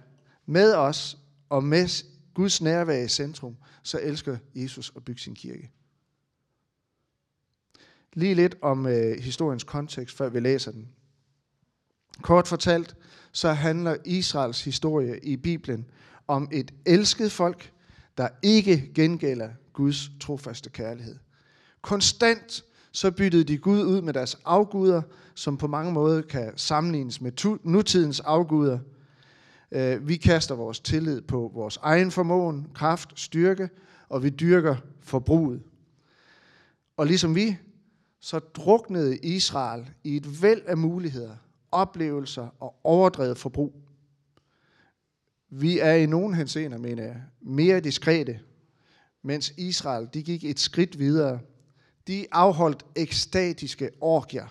med 0.45 0.73
os 0.73 1.17
og 1.49 1.63
med 1.63 2.03
Guds 2.33 2.61
nærvær 2.61 3.03
i 3.03 3.07
centrum, 3.07 3.55
så 3.83 3.99
elsker 3.99 4.37
Jesus 4.55 4.93
at 4.95 5.05
bygge 5.05 5.21
sin 5.21 5.35
kirke. 5.35 5.71
Lige 8.15 8.35
lidt 8.35 8.55
om 8.61 8.87
øh, 8.87 9.19
historiens 9.19 9.63
kontekst, 9.63 10.17
før 10.17 10.29
vi 10.29 10.39
læser 10.39 10.71
den. 10.71 10.87
Kort 12.21 12.47
fortalt, 12.47 12.95
så 13.31 13.51
handler 13.51 13.95
Israels 14.05 14.63
historie 14.63 15.19
i 15.23 15.37
Bibelen 15.37 15.85
om 16.27 16.49
et 16.51 16.73
elsket 16.85 17.31
folk, 17.31 17.71
der 18.17 18.27
ikke 18.41 18.91
gengælder 18.93 19.49
Guds 19.73 20.11
trofaste 20.19 20.69
kærlighed. 20.69 21.15
Konstant 21.81 22.63
så 22.91 23.11
byttede 23.11 23.43
de 23.43 23.57
Gud 23.57 23.83
ud 23.83 24.01
med 24.01 24.13
deres 24.13 24.37
afguder, 24.45 25.01
som 25.35 25.57
på 25.57 25.67
mange 25.67 25.91
måder 25.91 26.21
kan 26.21 26.53
sammenlignes 26.55 27.21
med 27.21 27.57
nutidens 27.63 28.19
afguder. 28.19 28.79
Øh, 29.71 30.07
vi 30.07 30.15
kaster 30.15 30.55
vores 30.55 30.79
tillid 30.79 31.21
på 31.21 31.51
vores 31.53 31.77
egen 31.81 32.11
formåen, 32.11 32.67
kraft, 32.73 33.19
styrke, 33.19 33.69
og 34.09 34.23
vi 34.23 34.29
dyrker 34.29 34.75
forbruget. 35.01 35.61
Og 36.97 37.05
ligesom 37.05 37.35
vi, 37.35 37.57
så 38.25 38.39
druknede 38.39 39.17
Israel 39.17 39.89
i 40.03 40.15
et 40.15 40.41
væld 40.41 40.61
af 40.67 40.77
muligheder, 40.77 41.35
oplevelser 41.71 42.47
og 42.59 42.75
overdrevet 42.83 43.37
forbrug. 43.37 43.75
Vi 45.49 45.79
er 45.79 45.93
i 45.93 46.05
nogen 46.05 46.33
henseender, 46.33 46.77
mener 46.77 47.03
jeg, 47.03 47.21
mere 47.41 47.79
diskrete, 47.79 48.39
mens 49.21 49.53
Israel 49.57 50.09
de 50.13 50.23
gik 50.23 50.43
et 50.43 50.59
skridt 50.59 50.99
videre. 50.99 51.39
De 52.07 52.25
afholdt 52.31 52.85
ekstatiske 52.95 53.89
orgier 54.01 54.47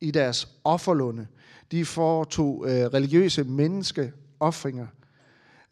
i 0.00 0.10
deres 0.10 0.48
offerlunde. 0.64 1.26
De 1.70 1.84
foretog 1.84 2.64
øh, 2.68 2.86
religiøse 2.86 3.44
menneskeoffringer. 3.44 4.86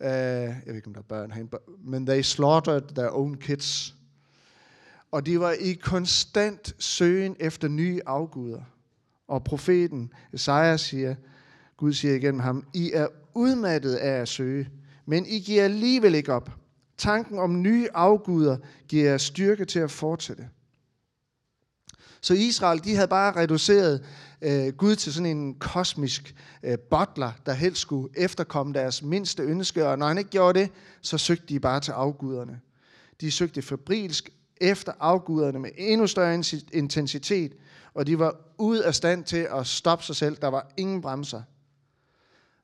Uh, 0.01 0.07
jeg 0.07 0.63
ved 0.67 0.75
ikke, 0.75 0.87
om 0.87 0.95
der 0.95 1.01
er 1.01 1.05
børn 1.05 1.31
herinde, 1.31 1.59
men 1.85 2.07
they 2.07 2.23
slaughtered 2.23 2.95
their 2.95 3.11
own 3.11 3.35
kids. 3.35 3.96
Og 5.11 5.27
de 5.27 5.41
var 5.41 5.53
i 5.53 5.73
konstant 5.73 6.75
søgen 6.79 7.37
efter 7.41 7.69
nye 7.69 8.01
afguder. 8.07 8.61
Og 9.29 9.45
profeten 9.45 10.13
Esajas 10.33 10.81
siger, 10.81 11.15
Gud 11.77 11.93
siger 11.93 12.15
igennem 12.15 12.41
ham, 12.41 12.67
I 12.75 12.91
er 12.95 13.07
udmattet 13.35 13.95
af 13.95 14.21
at 14.21 14.29
søge, 14.29 14.69
men 15.07 15.27
I 15.27 15.39
giver 15.39 15.65
alligevel 15.65 16.15
ikke 16.15 16.33
op. 16.33 16.51
Tanken 16.99 17.39
om 17.39 17.63
nye 17.63 17.89
afguder 17.95 18.57
giver 18.89 19.11
jer 19.11 19.19
styrke 19.19 19.65
til 19.65 19.79
at 19.79 19.91
fortsætte. 19.91 20.49
Så 22.21 22.35
Israel, 22.35 22.85
de 22.85 22.95
havde 22.95 23.09
bare 23.09 23.37
reduceret 23.37 24.05
øh, 24.43 24.69
Gud 24.69 24.97
til 24.97 25.13
sådan 25.13 25.37
en 25.37 25.55
kosmisk 25.55 26.35
øh, 26.63 26.79
butler, 26.79 27.33
der 27.47 27.53
helst 27.53 27.81
skulle 27.81 28.09
efterkomme 28.17 28.73
deres 28.73 29.03
mindste 29.03 29.43
ønske, 29.43 29.89
og 29.89 29.99
når 29.99 30.07
han 30.07 30.19
ikke 30.19 30.31
gjorde 30.31 30.61
det, 30.61 30.71
så 31.03 31.19
søgte 31.19 31.47
de 31.49 31.61
bare 31.61 31.81
til 31.81 31.93
afguderne. 31.93 32.61
De 33.21 33.31
søgte 33.31 33.63
febrilsk 33.63 34.31
efter 34.61 34.93
afguderne 35.01 35.59
med 35.59 35.71
endnu 35.77 36.07
større 36.07 36.43
intensitet, 36.73 37.53
og 37.95 38.07
de 38.07 38.19
var 38.19 38.37
ude 38.59 38.87
af 38.87 38.95
stand 38.95 39.25
til 39.25 39.49
at 39.55 39.67
stoppe 39.67 40.05
sig 40.05 40.17
selv. 40.17 40.37
Der 40.37 40.49
var 40.49 40.73
ingen 40.77 41.01
bremser. 41.01 41.43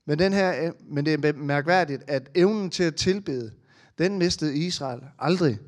Men, 0.04 0.18
den 0.18 0.32
her, 0.32 0.66
øh, 0.66 0.72
men 0.88 1.06
det 1.06 1.24
er 1.24 1.32
mærkværdigt, 1.32 2.02
at 2.06 2.30
evnen 2.34 2.70
til 2.70 2.84
at 2.84 2.94
tilbede, 2.94 3.52
den 3.98 4.18
mistede 4.18 4.56
Israel 4.56 5.00
aldrig. 5.18 5.58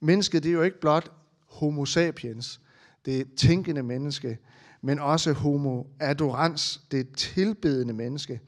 Mennesket 0.00 0.42
det 0.42 0.48
er 0.48 0.52
jo 0.52 0.62
ikke 0.62 0.80
blot 0.80 1.12
homo 1.48 1.84
sapiens, 1.84 2.60
det 3.04 3.26
tænkende 3.36 3.82
menneske, 3.82 4.38
men 4.82 4.98
også 4.98 5.32
homo 5.32 5.82
adorans, 6.00 6.80
det 6.90 7.16
tilbedende 7.16 7.94
menneske. 7.94 8.40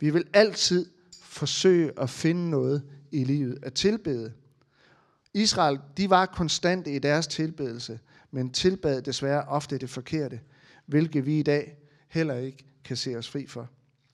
Vi 0.00 0.10
vil 0.10 0.24
altid 0.32 0.86
forsøge 1.22 1.92
at 2.00 2.10
finde 2.10 2.50
noget 2.50 2.82
i 3.10 3.24
livet 3.24 3.58
at 3.62 3.74
tilbede. 3.74 4.32
Israel, 5.34 5.80
de 5.96 6.10
var 6.10 6.26
konstante 6.26 6.94
i 6.94 6.98
deres 6.98 7.26
tilbedelse, 7.26 8.00
men 8.30 8.50
tilbad 8.50 9.02
desværre 9.02 9.44
ofte 9.44 9.78
det 9.78 9.90
forkerte, 9.90 10.40
hvilket 10.86 11.26
vi 11.26 11.38
i 11.38 11.42
dag 11.42 11.76
heller 12.08 12.34
ikke 12.34 12.64
kan 12.84 12.96
se 12.96 13.16
os 13.16 13.28
fri 13.28 13.46
for. 13.46 13.68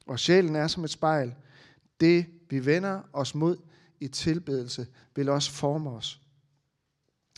Og 0.07 0.19
sjælen 0.19 0.57
er 0.57 0.67
som 0.67 0.85
et 0.85 0.91
spejl. 0.91 1.35
Det, 2.01 2.27
vi 2.51 2.67
vender 2.67 3.01
os 3.13 3.35
mod 3.35 3.57
i 4.01 4.09
tilbedelse, 4.09 4.87
vil 5.15 5.29
også 5.29 5.51
forme 5.51 5.91
os. 5.91 6.21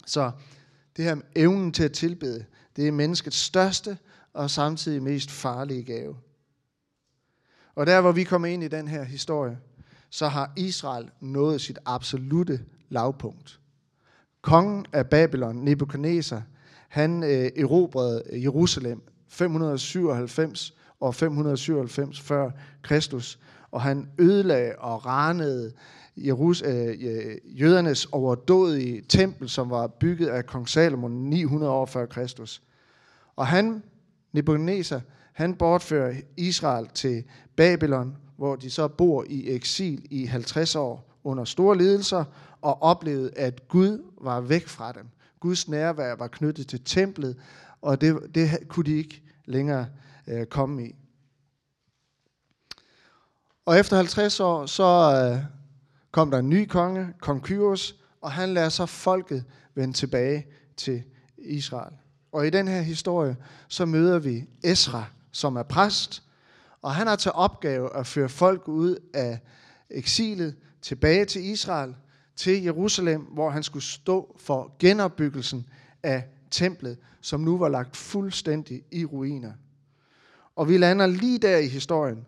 Så 0.06 0.30
det 0.96 1.04
her 1.04 1.16
evnen 1.37 1.72
til 1.72 1.82
at 1.82 1.92
tilbede, 1.92 2.44
det 2.76 2.88
er 2.88 2.92
menneskets 2.92 3.37
største 3.37 3.99
og 4.32 4.50
samtidig 4.50 5.02
mest 5.02 5.30
farlige 5.30 5.84
gave. 5.84 6.16
Og 7.75 7.87
der, 7.87 8.00
hvor 8.00 8.12
vi 8.12 8.25
kommer 8.25 8.49
ind 8.49 8.64
i 8.64 8.68
den 8.68 8.88
her 8.88 9.04
historie, 9.04 9.58
så 10.10 10.28
har 10.28 10.52
Israel 10.56 11.10
nået 11.20 11.60
sit 11.60 11.78
absolute 11.84 12.64
lavpunkt. 12.88 13.60
Kongen 14.42 14.87
af 14.92 15.06
Babylon, 15.06 15.56
Nebuchadnezzar, 15.56 16.42
han 16.88 17.23
øh, 17.23 17.50
erobrede 17.56 18.23
øh, 18.30 18.42
Jerusalem 18.42 19.02
597 19.28 20.75
og 21.00 21.14
597 21.14 22.20
før 22.20 22.50
Kristus, 22.82 23.38
og 23.70 23.82
han 23.82 24.09
ødelagde 24.18 24.75
og 24.78 25.06
ranede 25.06 25.73
Jerus, 26.16 26.62
øh, 26.62 26.87
øh, 27.00 27.61
jødernes 27.61 28.06
overdådige 28.06 29.02
tempel, 29.09 29.49
som 29.49 29.70
var 29.70 29.87
bygget 29.87 30.28
af 30.28 30.47
kong 30.47 30.68
Salomon 30.68 31.12
900 31.12 31.73
år 31.73 31.87
før 31.87 32.06
Kristus. 32.06 32.62
Og 33.37 33.47
han, 33.47 33.82
Nebuchadnezzar, 34.32 35.00
han 35.32 35.54
bortfører 35.54 36.14
Israel 36.37 36.88
til 36.94 37.25
Babylon, 37.56 38.16
hvor 38.37 38.56
de 38.56 38.70
så 38.70 38.88
bor 38.88 39.25
i 39.28 39.50
eksil 39.54 40.06
i 40.11 40.25
50 40.25 40.76
år 40.76 41.18
under 41.25 41.44
store 41.44 41.78
lidelser, 41.78 42.25
og 42.62 42.83
oplevede, 42.83 43.31
at 43.37 43.69
Gud 43.69 44.02
var 44.21 44.40
væk 44.40 44.69
fra 44.69 44.93
dem. 44.93 45.09
Guds 45.40 45.69
nærvær 45.69 46.14
var 46.14 46.29
knyttet 46.29 46.67
til 46.67 46.85
templet, 46.85 47.37
og 47.83 48.00
det, 48.00 48.35
det 48.35 48.69
kunne 48.69 48.87
de 48.87 48.97
ikke 48.97 49.23
længere 49.45 49.87
øh, 50.26 50.47
komme 50.47 50.87
i. 50.87 50.95
Og 53.67 53.79
efter 53.79 53.97
50 53.97 54.40
år, 54.40 54.67
så 54.67 54.85
øh, 54.85 55.45
kom 56.11 56.31
der 56.31 56.38
en 56.38 56.49
ny 56.49 56.67
konge, 56.67 57.14
kong 57.21 57.43
Kyros, 57.43 57.95
og 58.21 58.33
han 58.33 58.55
lader 58.55 58.69
så 58.69 58.87
folket 58.87 59.45
vende 59.75 59.95
tilbage 59.95 60.47
til 60.76 61.02
Israel. 61.38 61.93
Og 62.33 62.47
i 62.47 62.50
den 62.50 62.69
her 62.69 62.81
historie, 62.81 63.37
så 63.69 63.87
møder 63.87 64.19
vi 64.19 64.45
Esra, 64.64 65.05
som 65.33 65.57
er 65.57 65.62
præst, 65.62 66.23
og 66.83 66.95
han 66.95 67.07
har 67.07 67.17
til 67.17 67.33
opgave 67.35 67.97
at 67.97 68.07
føre 68.07 68.29
folk 68.29 68.69
ud 68.69 68.97
af 69.14 69.40
eksilet 69.90 70.57
tilbage 70.83 71.25
til 71.25 71.45
Israel, 71.45 71.95
til 72.37 72.62
Jerusalem, 72.62 73.20
hvor 73.20 73.50
han 73.50 73.62
skulle 73.62 73.82
stå 73.82 74.37
for 74.40 74.76
genopbyggelsen 74.78 75.66
af 76.02 76.25
templet, 76.50 76.99
som 77.20 77.40
nu 77.40 77.58
var 77.58 77.68
lagt 77.68 77.96
fuldstændig 77.96 78.82
i 78.92 79.04
ruiner. 79.04 79.52
Og 80.56 80.68
vi 80.68 80.78
lander 80.78 81.06
lige 81.06 81.38
der 81.38 81.56
i 81.56 81.68
historien, 81.68 82.26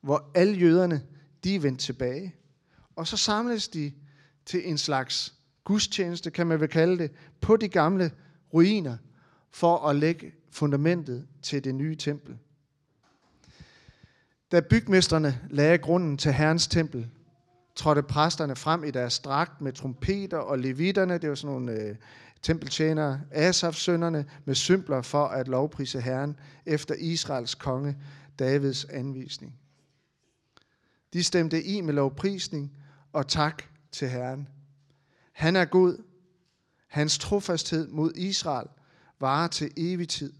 hvor 0.00 0.30
alle 0.34 0.54
jøderne, 0.54 1.02
de 1.44 1.54
er 1.54 1.60
vendt 1.60 1.80
tilbage. 1.80 2.34
Og 2.96 3.06
så 3.06 3.16
samles 3.16 3.68
de 3.68 3.92
til 4.46 4.68
en 4.68 4.78
slags 4.78 5.34
gudstjeneste, 5.64 6.30
kan 6.30 6.46
man 6.46 6.60
vel 6.60 6.68
kalde 6.68 6.98
det, 6.98 7.10
på 7.40 7.56
de 7.56 7.68
gamle 7.68 8.10
ruiner, 8.54 8.96
for 9.50 9.88
at 9.88 9.96
lægge 9.96 10.32
fundamentet 10.50 11.26
til 11.42 11.64
det 11.64 11.74
nye 11.74 11.96
tempel. 11.96 12.38
Da 14.52 14.60
bygmesterne 14.60 15.40
lagde 15.50 15.78
grunden 15.78 16.18
til 16.18 16.32
Herrens 16.32 16.66
tempel, 16.68 17.08
trådte 17.76 18.02
præsterne 18.02 18.56
frem 18.56 18.84
i 18.84 18.90
deres 18.90 19.18
dragt 19.18 19.60
med 19.60 19.72
trompeter 19.72 20.38
og 20.38 20.58
levitterne, 20.58 21.18
det 21.18 21.28
var 21.28 21.34
sådan 21.34 21.54
nogle 21.54 21.72
øh, 21.72 21.96
tempeltjenere, 22.42 23.20
Asafs 23.30 23.78
sønnerne 23.78 24.24
med 24.44 24.54
symbler 24.54 25.02
for 25.02 25.26
at 25.26 25.48
lovprise 25.48 26.00
Herren 26.00 26.36
efter 26.66 26.94
Israels 26.94 27.54
konge 27.54 27.96
Davids 28.38 28.84
anvisning. 28.84 29.58
De 31.12 31.24
stemte 31.24 31.64
i 31.64 31.80
med 31.80 31.94
lovprisning 31.94 32.72
og 33.12 33.28
tak 33.28 33.62
til 33.92 34.08
Herren. 34.08 34.48
Han 35.32 35.56
er 35.56 35.64
god. 35.64 36.02
Hans 36.88 37.18
trofasthed 37.18 37.88
mod 37.88 38.12
Israel 38.16 38.68
varer 39.20 39.48
til 39.48 39.70
evig 39.76 40.08
tid. 40.08 40.32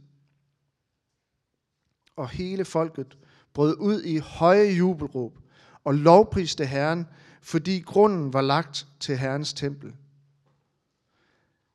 Og 2.16 2.28
hele 2.28 2.64
folket 2.64 3.18
brød 3.54 3.76
ud 3.78 4.02
i 4.02 4.16
høje 4.18 4.72
jubelråb 4.72 5.38
og 5.84 5.94
lovpriste 5.94 6.66
Herren, 6.66 7.06
fordi 7.42 7.80
grunden 7.80 8.32
var 8.32 8.40
lagt 8.40 8.86
til 9.00 9.16
Herrens 9.16 9.52
tempel. 9.52 9.94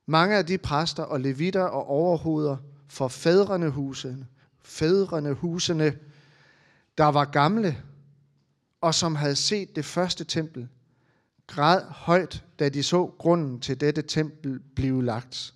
Mange 0.06 0.38
af 0.38 0.46
de 0.46 0.58
præster 0.58 1.04
og 1.04 1.20
levitter 1.20 1.64
og 1.64 1.88
overhoveder 1.88 2.58
for 2.88 3.08
fædrene 3.08 3.70
husene, 3.70 4.28
fædrene 4.62 5.34
husene, 5.34 5.98
der 6.98 7.06
var 7.06 7.26
gamle, 7.26 7.78
og 8.82 8.96
som 8.96 9.16
havde 9.16 9.36
set 9.36 9.76
det 9.76 9.86
første 9.86 10.24
tempel, 10.24 10.68
græd 11.48 11.82
højt, 11.90 12.44
da 12.60 12.70
de 12.70 12.84
så 12.84 13.12
grunden 13.18 13.60
til 13.60 13.82
dette 13.82 14.02
tempel 14.02 14.60
blive 14.76 15.06
lagt. 15.06 15.54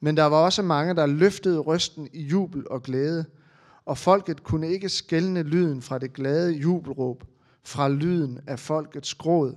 Men 0.00 0.16
der 0.16 0.24
var 0.24 0.36
også 0.36 0.62
mange, 0.62 0.94
der 0.94 1.06
løftede 1.06 1.58
røsten 1.58 2.08
i 2.12 2.22
jubel 2.22 2.68
og 2.70 2.82
glæde, 2.82 3.24
og 3.84 3.98
folket 3.98 4.42
kunne 4.42 4.68
ikke 4.68 4.88
skælne 4.88 5.42
lyden 5.42 5.82
fra 5.82 5.98
det 5.98 6.12
glade 6.12 6.52
jubelråb, 6.52 7.24
fra 7.64 7.88
lyden 7.88 8.40
af 8.46 8.58
folkets 8.58 9.14
gråd. 9.14 9.56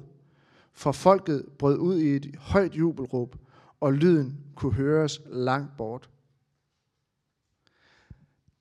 For 0.74 0.92
folket 0.92 1.46
brød 1.60 1.78
ud 1.78 2.00
i 2.00 2.16
et 2.16 2.36
højt 2.40 2.76
jubelråb, 2.76 3.36
og 3.82 3.94
lyden 3.94 4.38
kunne 4.56 4.74
høres 4.74 5.22
langt 5.26 5.78
bort. 5.78 6.10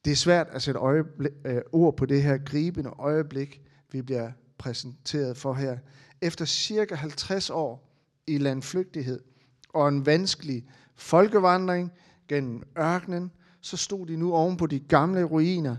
Det 0.04 0.10
er 0.12 0.16
svært 0.16 0.46
at 0.50 0.62
sætte 0.62 0.80
øjeblik, 0.80 1.32
øh, 1.44 1.60
ord 1.72 1.96
på 1.96 2.06
det 2.06 2.22
her 2.22 2.38
gribende 2.38 2.90
øjeblik, 2.98 3.62
vi 3.92 4.02
bliver 4.02 4.30
præsenteret 4.58 5.36
for 5.36 5.54
her. 5.54 5.78
Efter 6.20 6.44
cirka 6.44 6.94
50 6.94 7.50
år 7.50 7.92
i 8.26 8.38
landflygtighed 8.38 9.20
og 9.68 9.88
en 9.88 10.06
vanskelig 10.06 10.64
folkevandring 10.94 11.92
gennem 12.28 12.62
ørkenen, 12.78 13.32
så 13.60 13.76
stod 13.76 14.06
de 14.06 14.16
nu 14.16 14.34
oven 14.34 14.56
på 14.56 14.66
de 14.66 14.80
gamle 14.80 15.22
ruiner, 15.24 15.76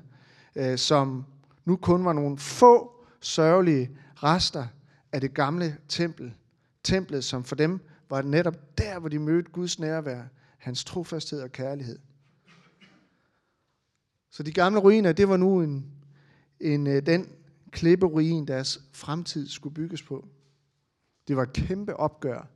øh, 0.55 0.77
som 0.77 1.25
nu 1.65 1.75
kun 1.75 2.05
var 2.05 2.13
nogle 2.13 2.37
få 2.37 2.96
sørgelige 3.21 3.97
rester 4.15 4.67
af 5.11 5.21
det 5.21 5.33
gamle 5.33 5.77
tempel. 5.87 6.33
Templet, 6.83 7.23
som 7.23 7.43
for 7.43 7.55
dem 7.55 7.79
var 8.09 8.21
netop 8.21 8.77
der, 8.77 8.99
hvor 8.99 9.09
de 9.09 9.19
mødte 9.19 9.51
Guds 9.51 9.79
nærvær, 9.79 10.23
hans 10.57 10.83
trofasthed 10.83 11.41
og 11.41 11.51
kærlighed. 11.51 11.99
Så 14.29 14.43
de 14.43 14.51
gamle 14.51 14.79
ruiner, 14.79 15.11
det 15.11 15.29
var 15.29 15.37
nu 15.37 15.61
en, 15.61 15.91
en, 16.59 16.87
øh, 16.87 17.05
den 17.05 17.29
klipperuin, 17.71 18.47
deres 18.47 18.81
fremtid 18.93 19.47
skulle 19.47 19.73
bygges 19.73 20.03
på. 20.03 20.27
Det 21.27 21.35
var 21.35 21.43
et 21.43 21.53
kæmpe 21.53 21.95
opgør 21.95 22.47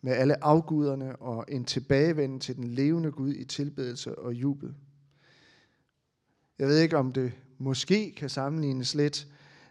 med 0.00 0.12
alle 0.12 0.44
afguderne 0.44 1.16
og 1.16 1.44
en 1.48 1.64
tilbagevenden 1.64 2.40
til 2.40 2.56
den 2.56 2.64
levende 2.64 3.12
Gud 3.12 3.34
i 3.34 3.44
tilbedelse 3.44 4.18
og 4.18 4.34
jubel. 4.34 4.74
Jeg 6.58 6.68
ved 6.68 6.78
ikke, 6.78 6.96
om 6.96 7.12
det 7.12 7.32
måske 7.58 8.14
kan 8.16 8.28
sammenlignes 8.28 8.94
lidt 8.94 9.28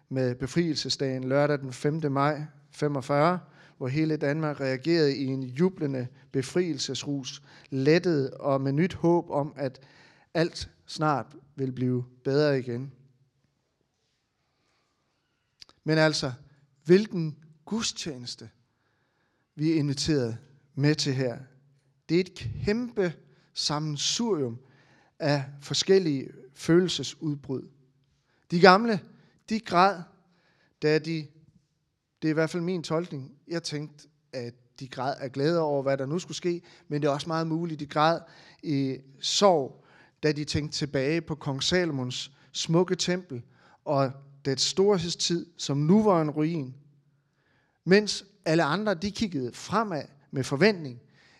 med 0.10 0.36
befrielsesdagen 0.36 1.24
lørdag 1.24 1.60
den 1.60 1.74
5. 1.74 2.12
maj 2.12 2.44
45, 2.72 3.40
hvor 3.78 3.88
hele 3.88 4.18
Danmark 4.18 4.60
reagerede 4.60 5.18
i 5.18 5.26
en 5.26 5.44
jublende 5.44 6.08
befrielsesrus, 6.32 7.44
lettet 7.70 8.32
og 8.32 8.62
med 8.62 8.72
nyt 8.72 8.94
håb 8.94 9.30
om, 9.30 9.54
at 9.56 9.80
alt 10.34 10.70
snart 10.86 11.36
vil 11.56 11.72
blive 11.72 12.06
bedre 12.24 12.60
igen. 12.60 12.92
Men 15.84 15.98
altså, 15.98 16.32
hvilken 16.84 17.38
gudstjeneste 17.66 18.50
vi 19.56 19.72
er 19.72 19.76
inviteret 19.76 20.38
med 20.76 20.96
til 20.96 21.14
her. 21.14 21.38
Det 22.10 22.16
er 22.16 22.22
et 22.22 22.34
kæmpe 22.66 23.14
sammensurium 23.54 24.60
af 25.20 25.46
forskellige 25.62 26.30
følelsesudbrud. 26.54 27.68
De 28.52 28.60
gamle, 28.60 29.00
de 29.50 29.60
græd, 29.60 30.02
da 30.82 31.00
de, 31.00 31.28
det 32.22 32.28
er 32.28 32.30
i 32.30 32.34
hvert 32.34 32.50
fald 32.50 32.64
min 32.64 32.84
tolkning, 32.84 33.32
jeg 33.48 33.64
tænkte, 33.64 34.08
at 34.34 34.54
de 34.80 34.88
græd 34.88 35.14
af 35.20 35.32
glæde 35.32 35.62
over, 35.62 35.82
hvad 35.84 35.98
der 35.98 36.06
nu 36.06 36.20
skulle 36.20 36.38
ske, 36.38 36.62
men 36.88 37.02
det 37.02 37.08
er 37.08 37.12
også 37.12 37.30
meget 37.30 37.48
muligt, 37.48 37.80
de 37.80 37.86
græd 37.86 38.20
i 38.64 38.98
sorg, 39.20 39.86
da 40.24 40.32
de 40.32 40.44
tænkte 40.44 40.78
tilbage 40.78 41.22
på 41.22 41.36
kong 41.36 41.64
Salomons 41.64 42.32
smukke 42.52 42.96
tempel 42.96 43.42
og 43.86 44.12
det 44.46 44.60
storhedstid, 44.60 45.46
som 45.58 45.78
nu 45.78 46.04
var 46.04 46.22
en 46.22 46.30
ruin. 46.30 46.76
Mens 47.84 48.26
alle 48.46 48.64
andre, 48.64 48.94
de 48.94 49.12
kiggede 49.12 49.54
fremad 49.54 50.04
med 50.32 50.44
forventning 50.44 51.00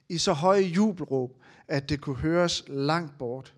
i 0.10 0.18
så 0.18 0.34
høje 0.34 0.62
jubelråb, 0.62 1.32
at 1.68 1.90
det 1.90 2.02
kunne 2.02 2.16
høres 2.16 2.64
langt 2.68 3.18
bort. 3.18 3.56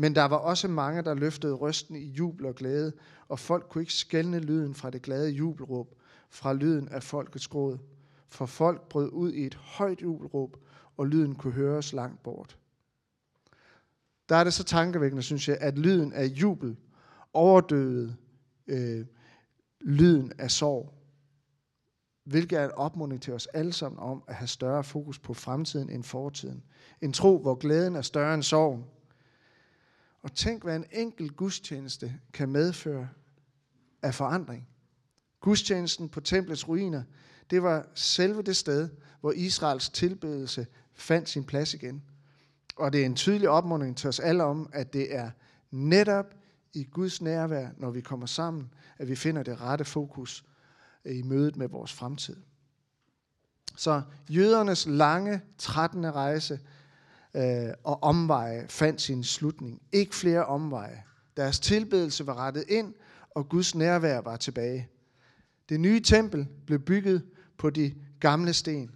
Men 0.00 0.14
der 0.14 0.24
var 0.24 0.36
også 0.36 0.68
mange, 0.68 1.02
der 1.02 1.14
løftede 1.14 1.52
røsten 1.52 1.96
i 1.96 2.04
jubel 2.04 2.46
og 2.46 2.54
glæde, 2.54 2.92
og 3.28 3.38
folk 3.38 3.66
kunne 3.68 3.82
ikke 3.82 3.92
skælne 3.92 4.38
lyden 4.38 4.74
fra 4.74 4.90
det 4.90 5.02
glade 5.02 5.30
jubelråb, 5.30 5.94
fra 6.30 6.52
lyden 6.52 6.88
af 6.88 7.02
folkets 7.02 7.48
gråd. 7.48 7.78
For 8.28 8.46
folk 8.46 8.88
brød 8.88 9.10
ud 9.12 9.32
i 9.32 9.46
et 9.46 9.54
højt 9.54 10.02
jubelråb, 10.02 10.56
og 10.96 11.06
lyden 11.06 11.34
kunne 11.34 11.52
høres 11.52 11.92
langt 11.92 12.22
bort. 12.22 12.58
Der 14.28 14.36
er 14.36 14.44
det 14.44 14.52
så 14.54 14.64
tankevækkende, 14.64 15.22
synes 15.22 15.48
jeg, 15.48 15.58
at 15.60 15.78
lyden 15.78 16.12
af 16.12 16.24
jubel 16.26 16.76
overdøde 17.32 18.16
øh, 18.66 19.06
lyden 19.80 20.32
af 20.38 20.50
sorg. 20.50 20.94
Hvilket 22.24 22.58
er 22.58 22.64
en 22.64 22.72
opmuntring 22.76 23.22
til 23.22 23.32
os 23.32 23.46
alle 23.46 23.72
sammen 23.72 23.98
om 23.98 24.22
at 24.26 24.34
have 24.34 24.48
større 24.48 24.84
fokus 24.84 25.18
på 25.18 25.34
fremtiden 25.34 25.90
end 25.90 26.02
fortiden. 26.04 26.62
En 27.00 27.12
tro, 27.12 27.38
hvor 27.38 27.54
glæden 27.54 27.96
er 27.96 28.02
større 28.02 28.34
end 28.34 28.42
sorgen. 28.42 28.84
Og 30.22 30.32
tænk, 30.34 30.62
hvad 30.62 30.76
en 30.76 30.84
enkelt 30.92 31.36
gudstjeneste 31.36 32.20
kan 32.32 32.48
medføre 32.48 33.08
af 34.02 34.14
forandring. 34.14 34.68
Gudstjenesten 35.40 36.08
på 36.08 36.20
templets 36.20 36.68
ruiner, 36.68 37.02
det 37.50 37.62
var 37.62 37.86
selve 37.94 38.42
det 38.42 38.56
sted, 38.56 38.88
hvor 39.20 39.32
Israels 39.32 39.88
tilbedelse 39.88 40.66
fandt 40.94 41.28
sin 41.28 41.44
plads 41.44 41.74
igen. 41.74 42.02
Og 42.76 42.92
det 42.92 43.02
er 43.02 43.06
en 43.06 43.16
tydelig 43.16 43.48
opmuntring 43.48 43.96
til 43.96 44.08
os 44.08 44.20
alle 44.20 44.44
om, 44.44 44.70
at 44.72 44.92
det 44.92 45.14
er 45.14 45.30
netop 45.70 46.34
i 46.74 46.84
Guds 46.84 47.22
nærvær, 47.22 47.68
når 47.76 47.90
vi 47.90 48.00
kommer 48.00 48.26
sammen, 48.26 48.70
at 48.98 49.08
vi 49.08 49.16
finder 49.16 49.42
det 49.42 49.60
rette 49.60 49.84
fokus 49.84 50.44
øh, 51.04 51.18
i 51.18 51.22
mødet 51.22 51.56
med 51.56 51.68
vores 51.68 51.92
fremtid. 51.92 52.36
Så 53.76 54.02
jødernes 54.28 54.86
lange, 54.86 55.40
13. 55.58 56.14
rejse 56.14 56.60
øh, 57.34 57.68
og 57.84 58.02
omveje 58.02 58.66
fandt 58.68 59.00
sin 59.00 59.24
slutning. 59.24 59.82
Ikke 59.92 60.14
flere 60.14 60.46
omveje. 60.46 61.02
Deres 61.36 61.60
tilbedelse 61.60 62.26
var 62.26 62.34
rettet 62.34 62.64
ind, 62.68 62.94
og 63.30 63.48
Guds 63.48 63.74
nærvær 63.74 64.20
var 64.20 64.36
tilbage. 64.36 64.88
Det 65.68 65.80
nye 65.80 66.00
tempel 66.00 66.46
blev 66.66 66.78
bygget 66.78 67.22
på 67.58 67.70
de 67.70 67.94
gamle 68.20 68.52
sten. 68.52 68.90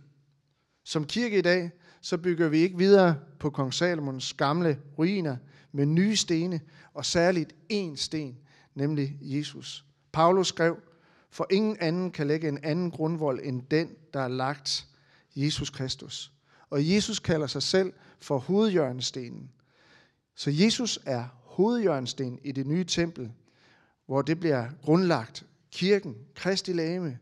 Som 0.85 1.05
kirke 1.05 1.39
i 1.39 1.43
dag, 1.43 1.71
så 2.01 2.19
bygger 2.19 2.49
vi 2.49 2.59
ikke 2.59 2.79
videre 2.79 3.17
på 3.39 3.51
kong 3.51 3.75
Salomons 3.75 4.35
gamle 4.35 4.79
ruiner 4.99 5.37
med 5.73 5.87
nye 5.87 6.17
stene, 6.17 6.61
og 6.95 7.05
særligt 7.05 7.55
én 7.73 7.97
sten, 7.97 8.39
nemlig 8.75 9.19
Jesus. 9.21 9.85
Paulus 10.13 10.49
skrev, 10.49 10.77
for 11.31 11.47
ingen 11.51 11.77
anden 11.81 12.11
kan 12.11 12.27
lægge 12.27 12.49
en 12.49 12.59
anden 12.63 12.91
grundvold 12.91 13.41
end 13.43 13.63
den, 13.71 13.91
der 14.13 14.21
er 14.21 14.29
lagt 14.29 14.87
Jesus 15.37 15.71
Kristus. 15.71 16.34
Og 16.75 16.91
Jesus 16.91 17.19
kalder 17.19 17.47
sig 17.47 17.63
selv 17.63 17.93
for 18.21 18.39
hovedjørnestenen. 18.39 19.51
Så 20.35 20.51
Jesus 20.51 20.99
er 21.07 21.25
hovedjørnestenen 21.43 22.39
i 22.45 22.53
det 22.53 22.67
nye 22.67 22.85
tempel, 22.85 23.33
hvor 24.07 24.23
det 24.23 24.41
bliver 24.41 24.69
grundlagt. 24.83 25.47
Kirken, 25.73 26.17
Kristi 26.35 26.73
lame. 26.73 27.19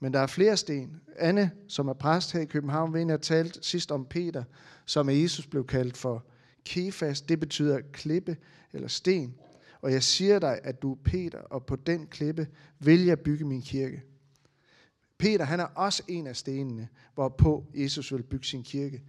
Men 0.00 0.12
der 0.12 0.20
er 0.20 0.26
flere 0.26 0.56
sten. 0.56 1.00
Anne, 1.16 1.50
som 1.68 1.88
er 1.88 1.92
præst 1.92 2.32
her 2.32 2.40
i 2.40 2.44
København, 2.44 2.94
ved 2.94 3.10
at 3.10 3.22
talt 3.22 3.64
sidst 3.64 3.92
om 3.92 4.06
Peter, 4.10 4.44
som 4.86 5.08
af 5.08 5.14
Jesus 5.14 5.46
blev 5.46 5.66
kaldt 5.66 5.96
for 5.96 6.24
Kefas. 6.64 7.20
Det 7.20 7.40
betyder 7.40 7.80
klippe 7.92 8.36
eller 8.72 8.88
sten. 8.88 9.34
Og 9.80 9.92
jeg 9.92 10.02
siger 10.02 10.38
dig, 10.38 10.60
at 10.64 10.82
du 10.82 10.92
er 10.92 10.98
Peter, 11.04 11.38
og 11.38 11.66
på 11.66 11.76
den 11.76 12.06
klippe 12.06 12.48
vil 12.78 13.04
jeg 13.04 13.20
bygge 13.20 13.44
min 13.44 13.62
kirke. 13.62 14.02
Peter, 15.22 15.44
han 15.44 15.60
er 15.60 15.64
også 15.64 16.02
en 16.08 16.26
af 16.26 16.36
stenene, 16.36 16.88
hvorpå 17.14 17.66
Jesus 17.74 18.12
vil 18.12 18.22
bygge 18.22 18.46
sin 18.46 18.62
kirke. 18.62 19.02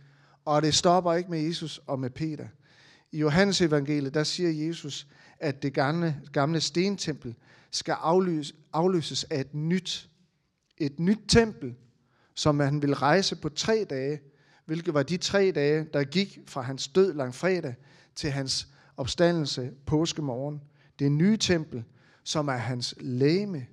Og 0.46 0.62
det 0.62 0.76
stopper 0.76 1.14
ikke 1.14 1.30
med 1.30 1.40
Jesus 1.40 1.82
og 1.88 2.00
med 2.00 2.10
Peter. 2.10 2.48
I 3.12 3.20
Johannes 3.20 3.62
evangeliet, 3.62 4.14
der 4.14 4.24
siger 4.24 4.68
Jesus, 4.68 5.08
at 5.40 5.64
det 5.64 5.74
gamle, 5.74 6.22
gamle 6.32 6.62
stentempel 6.62 7.36
skal 7.72 7.92
afløses, 7.92 8.56
afløses 8.74 9.24
af 9.24 9.40
et 9.40 9.54
nyt. 9.54 10.10
Et 10.78 11.00
nyt 11.00 11.20
tempel, 11.28 11.76
som 12.36 12.60
han 12.60 12.82
vil 12.82 12.96
rejse 12.96 13.36
på 13.36 13.50
tre 13.50 13.86
dage, 13.90 14.20
hvilket 14.66 14.94
var 14.94 15.04
de 15.04 15.18
tre 15.18 15.52
dage, 15.56 15.88
der 15.94 16.04
gik 16.04 16.40
fra 16.48 16.62
hans 16.62 16.88
død 16.88 17.14
langfredag 17.14 17.76
til 18.16 18.32
hans 18.32 18.68
opstandelse 18.98 19.72
påskemorgen. 19.86 20.62
Det 21.00 21.12
nye 21.12 21.38
tempel, 21.38 21.84
som 22.24 22.48
er 22.48 22.58
hans 22.58 22.96
læme, 23.00 23.68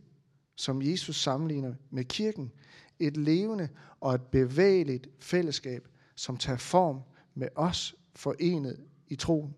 som 0.60 0.82
Jesus 0.82 1.22
sammenligner 1.22 1.74
med 1.90 2.04
kirken. 2.04 2.52
Et 2.98 3.16
levende 3.16 3.68
og 4.00 4.14
et 4.14 4.22
bevægeligt 4.22 5.08
fællesskab, 5.20 5.88
som 6.14 6.36
tager 6.36 6.58
form 6.58 7.00
med 7.34 7.48
os 7.54 7.94
forenet 8.14 8.80
i 9.08 9.16
troen 9.16 9.54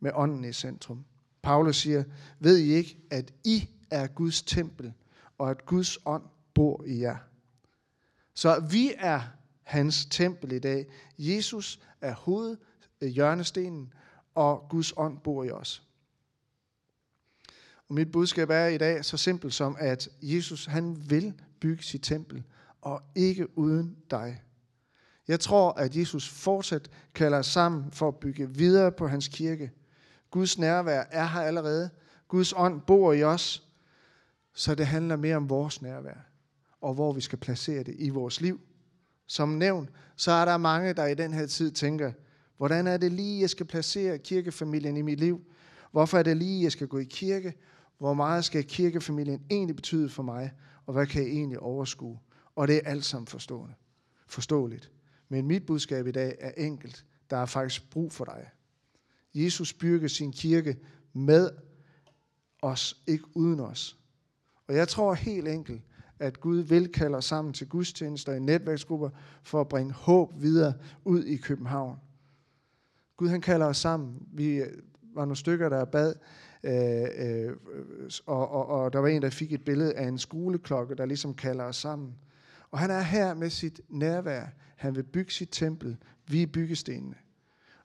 med 0.00 0.10
ånden 0.14 0.44
i 0.44 0.52
centrum. 0.52 1.04
Paulus 1.42 1.76
siger, 1.76 2.04
ved 2.40 2.58
I 2.58 2.72
ikke, 2.72 2.98
at 3.10 3.34
I 3.44 3.68
er 3.90 4.06
Guds 4.06 4.42
tempel, 4.42 4.92
og 5.38 5.50
at 5.50 5.66
Guds 5.66 5.98
ånd 6.06 6.22
bor 6.54 6.84
i 6.86 7.00
jer. 7.00 7.16
Så 8.34 8.60
vi 8.70 8.92
er 8.98 9.20
hans 9.62 10.06
tempel 10.06 10.52
i 10.52 10.58
dag. 10.58 10.86
Jesus 11.18 11.80
er 12.00 12.14
hoved, 12.14 12.56
hjørnestenen, 13.00 13.92
og 14.34 14.66
Guds 14.70 14.92
ånd 14.96 15.18
bor 15.18 15.44
i 15.44 15.50
os. 15.50 15.82
Mit 17.92 18.12
budskab 18.12 18.50
er 18.50 18.66
i 18.66 18.78
dag 18.78 19.04
så 19.04 19.16
simpelt 19.16 19.54
som, 19.54 19.76
at 19.78 20.08
Jesus 20.22 20.66
han 20.66 21.10
vil 21.10 21.34
bygge 21.60 21.82
sit 21.82 22.02
tempel, 22.02 22.42
og 22.80 23.02
ikke 23.14 23.58
uden 23.58 23.96
dig. 24.10 24.42
Jeg 25.28 25.40
tror, 25.40 25.72
at 25.72 25.96
Jesus 25.96 26.28
fortsat 26.28 26.90
kalder 27.14 27.38
os 27.38 27.46
sammen 27.46 27.90
for 27.90 28.08
at 28.08 28.16
bygge 28.16 28.50
videre 28.50 28.92
på 28.92 29.06
hans 29.06 29.28
kirke. 29.28 29.70
Guds 30.30 30.58
nærvær 30.58 31.04
er 31.10 31.26
her 31.26 31.40
allerede. 31.40 31.90
Guds 32.28 32.52
ånd 32.56 32.80
bor 32.80 33.12
i 33.12 33.22
os. 33.22 33.68
Så 34.54 34.74
det 34.74 34.86
handler 34.86 35.16
mere 35.16 35.36
om 35.36 35.50
vores 35.50 35.82
nærvær, 35.82 36.26
og 36.80 36.94
hvor 36.94 37.12
vi 37.12 37.20
skal 37.20 37.38
placere 37.38 37.82
det 37.82 37.94
i 37.98 38.08
vores 38.08 38.40
liv, 38.40 38.60
Som 39.26 39.48
nævnt, 39.48 39.90
så 40.16 40.32
er 40.32 40.44
der 40.44 40.56
mange, 40.56 40.92
der 40.92 41.06
i 41.06 41.14
den 41.14 41.34
her 41.34 41.46
tid 41.46 41.70
tænker, 41.70 42.12
hvordan 42.56 42.86
er 42.86 42.96
det 42.96 43.12
lige, 43.12 43.40
jeg 43.40 43.50
skal 43.50 43.66
placere 43.66 44.18
kirkefamilien 44.18 44.96
i 44.96 45.02
mit 45.02 45.20
liv? 45.20 45.40
Hvorfor 45.90 46.18
er 46.18 46.22
det 46.22 46.36
lige, 46.36 46.62
jeg 46.62 46.72
skal 46.72 46.86
gå 46.88 46.98
i 46.98 47.04
kirke? 47.04 47.54
Hvor 48.02 48.14
meget 48.14 48.44
skal 48.44 48.64
kirkefamilien 48.64 49.42
egentlig 49.50 49.76
betyde 49.76 50.08
for 50.08 50.22
mig? 50.22 50.52
Og 50.86 50.92
hvad 50.92 51.06
kan 51.06 51.22
jeg 51.22 51.30
egentlig 51.30 51.60
overskue? 51.60 52.18
Og 52.56 52.68
det 52.68 52.76
er 52.76 52.90
alt 52.90 53.04
sammen 53.04 53.26
forstående. 53.26 53.74
forståeligt. 54.26 54.90
Men 55.28 55.46
mit 55.46 55.66
budskab 55.66 56.06
i 56.06 56.10
dag 56.10 56.36
er 56.40 56.50
enkelt. 56.56 57.04
Der 57.30 57.36
er 57.36 57.46
faktisk 57.46 57.90
brug 57.90 58.12
for 58.12 58.24
dig. 58.24 58.50
Jesus 59.34 59.72
bygger 59.72 60.08
sin 60.08 60.32
kirke 60.32 60.76
med 61.12 61.50
os, 62.62 63.02
ikke 63.06 63.24
uden 63.34 63.60
os. 63.60 63.98
Og 64.68 64.74
jeg 64.74 64.88
tror 64.88 65.14
helt 65.14 65.48
enkelt, 65.48 65.82
at 66.18 66.40
Gud 66.40 66.58
vil 66.58 66.92
kalde 66.92 67.16
os 67.16 67.24
sammen 67.24 67.54
til 67.54 67.68
gudstjenester 67.68 68.32
i 68.32 68.40
netværksgrupper 68.40 69.10
for 69.42 69.60
at 69.60 69.68
bringe 69.68 69.92
håb 69.92 70.42
videre 70.42 70.74
ud 71.04 71.24
i 71.24 71.36
København. 71.36 71.96
Gud 73.16 73.28
han 73.28 73.40
kalder 73.40 73.66
os 73.66 73.76
sammen. 73.76 74.26
Vi 74.32 74.54
øh, 74.54 74.78
var 75.14 75.24
nogle 75.24 75.36
stykker, 75.36 75.68
der 75.68 75.84
bad, 75.84 76.14
øh, 76.64 77.08
øh, 77.16 77.56
og, 78.26 78.50
og, 78.50 78.66
og 78.66 78.92
der 78.92 78.98
var 78.98 79.08
en, 79.08 79.22
der 79.22 79.30
fik 79.30 79.52
et 79.52 79.64
billede 79.64 79.94
af 79.94 80.08
en 80.08 80.18
skoleklokke, 80.18 80.94
der 80.94 81.06
ligesom 81.06 81.34
kalder 81.34 81.64
os 81.64 81.76
sammen. 81.76 82.14
Og 82.70 82.78
han 82.78 82.90
er 82.90 83.00
her 83.00 83.34
med 83.34 83.50
sit 83.50 83.80
nærvær. 83.88 84.46
Han 84.76 84.96
vil 84.96 85.02
bygge 85.02 85.32
sit 85.32 85.48
tempel. 85.52 85.96
Vi 86.26 86.42
er 86.42 86.46
byggestenene. 86.46 87.14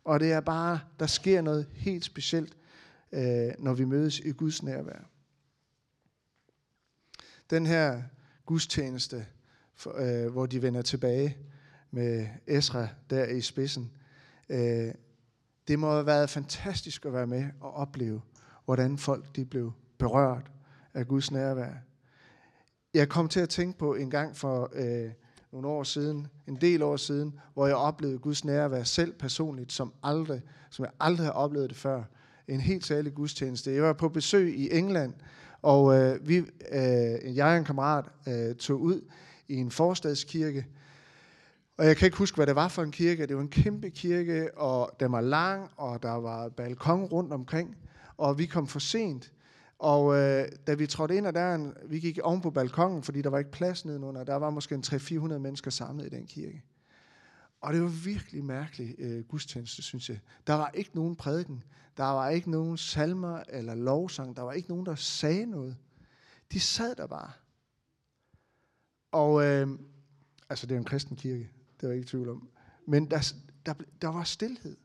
Og 0.03 0.19
det 0.19 0.31
er 0.31 0.41
bare, 0.41 0.79
der 0.99 1.07
sker 1.07 1.41
noget 1.41 1.67
helt 1.73 2.05
specielt, 2.05 2.57
øh, 3.11 3.51
når 3.59 3.73
vi 3.73 3.85
mødes 3.85 4.19
i 4.19 4.31
Guds 4.31 4.63
nærvær. 4.63 5.09
Den 7.49 7.65
her 7.65 8.01
gudstjeneste, 8.45 9.25
for, 9.75 9.95
øh, 9.97 10.31
hvor 10.31 10.45
de 10.45 10.61
vender 10.61 10.81
tilbage 10.81 11.37
med 11.91 12.27
Esra 12.47 12.87
der 13.09 13.25
i 13.25 13.41
spidsen, 13.41 13.91
øh, 14.49 14.93
det 15.67 15.79
må 15.79 15.91
have 15.91 16.05
været 16.05 16.29
fantastisk 16.29 17.05
at 17.05 17.13
være 17.13 17.27
med 17.27 17.45
og 17.61 17.73
opleve, 17.73 18.21
hvordan 18.67 18.97
folk 18.97 19.35
de 19.35 19.45
blev 19.45 19.71
berørt 19.97 20.51
af 20.93 21.07
Guds 21.07 21.31
nærvær. 21.31 21.71
Jeg 22.93 23.09
kom 23.09 23.27
til 23.27 23.39
at 23.39 23.49
tænke 23.49 23.79
på 23.79 23.95
en 23.95 24.09
gang 24.09 24.37
for 24.37 24.71
øh, 24.73 25.11
nogle 25.51 25.67
år 25.67 25.83
siden, 25.83 26.27
en 26.47 26.55
del 26.55 26.83
år 26.83 26.95
siden, 26.95 27.39
hvor 27.53 27.67
jeg 27.67 27.75
oplevede 27.75 28.19
Guds 28.19 28.45
nærvær 28.45 28.83
selv 28.83 29.13
personligt, 29.13 29.71
som, 29.71 29.93
aldrig, 30.03 30.41
som 30.69 30.85
jeg 30.85 30.91
aldrig 30.99 31.25
har 31.25 31.33
oplevet 31.33 31.69
det 31.69 31.77
før. 31.77 32.03
En 32.47 32.61
helt 32.61 32.85
særlig 32.85 33.13
gudstjeneste. 33.13 33.71
Jeg 33.71 33.83
var 33.83 33.93
på 33.93 34.09
besøg 34.09 34.57
i 34.57 34.77
England, 34.77 35.13
og 35.61 35.97
øh, 35.97 36.27
vi, 36.27 36.37
øh, 36.71 37.35
jeg 37.35 37.45
og 37.47 37.57
en 37.57 37.65
kammerat 37.65 38.05
øh, 38.27 38.55
tog 38.55 38.81
ud 38.81 39.01
i 39.47 39.55
en 39.55 39.71
forstadskirke, 39.71 40.65
og 41.77 41.85
jeg 41.85 41.97
kan 41.97 42.05
ikke 42.05 42.17
huske, 42.17 42.35
hvad 42.35 42.47
det 42.47 42.55
var 42.55 42.67
for 42.67 42.83
en 42.83 42.91
kirke. 42.91 43.25
Det 43.25 43.35
var 43.35 43.41
en 43.41 43.49
kæmpe 43.49 43.89
kirke, 43.89 44.57
og 44.57 44.91
den 44.99 45.11
var 45.11 45.21
lang, 45.21 45.69
og 45.77 46.03
der 46.03 46.11
var 46.11 46.49
balkon 46.49 47.05
rundt 47.05 47.33
omkring. 47.33 47.77
Og 48.17 48.37
vi 48.37 48.45
kom 48.45 48.67
for 48.67 48.79
sent. 48.79 49.31
Og 49.79 50.15
øh, 50.15 50.47
da 50.67 50.73
vi 50.73 50.87
trådte 50.87 51.17
ind 51.17 51.27
ad 51.27 51.33
døren, 51.33 51.73
vi 51.85 51.99
gik 51.99 52.19
oven 52.23 52.41
på 52.41 52.51
balkongen, 52.51 53.03
fordi 53.03 53.21
der 53.21 53.29
var 53.29 53.37
ikke 53.37 53.51
plads 53.51 53.85
nedenunder. 53.85 54.23
Der 54.23 54.35
var 54.35 54.49
måske 54.49 54.75
en 54.75 54.83
300-400 54.85 55.37
mennesker 55.37 55.71
samlet 55.71 56.05
i 56.05 56.09
den 56.09 56.27
kirke. 56.27 56.63
Og 57.61 57.73
det 57.73 57.81
var 57.81 57.87
virkelig 57.87 58.43
mærkelig 58.43 58.95
øh, 58.97 59.23
gudstjeneste, 59.23 59.81
synes 59.81 60.09
jeg. 60.09 60.19
Der 60.47 60.53
var 60.53 60.71
ikke 60.73 60.91
nogen 60.93 61.15
prædiken. 61.15 61.63
Der 61.97 62.03
var 62.03 62.29
ikke 62.29 62.51
nogen 62.51 62.77
salmer 62.77 63.43
eller 63.49 63.75
lovsang. 63.75 64.35
Der 64.35 64.41
var 64.41 64.53
ikke 64.53 64.69
nogen, 64.69 64.85
der 64.85 64.95
sagde 64.95 65.45
noget. 65.45 65.77
De 66.51 66.59
sad 66.59 66.95
der 66.95 67.07
bare. 67.07 67.31
Og 69.11 69.45
øh, 69.45 69.67
altså, 70.49 70.67
det 70.67 70.75
er 70.75 70.79
en 70.79 70.85
kristen 70.85 71.15
kirke. 71.15 71.49
Det 71.81 71.89
var 71.89 71.95
ikke 71.95 72.07
tvivl 72.07 72.29
om. 72.29 72.49
Men 72.87 73.11
der, 73.11 73.33
der, 73.65 73.73
der 74.01 74.07
var 74.07 74.23
stillhed. 74.23 74.77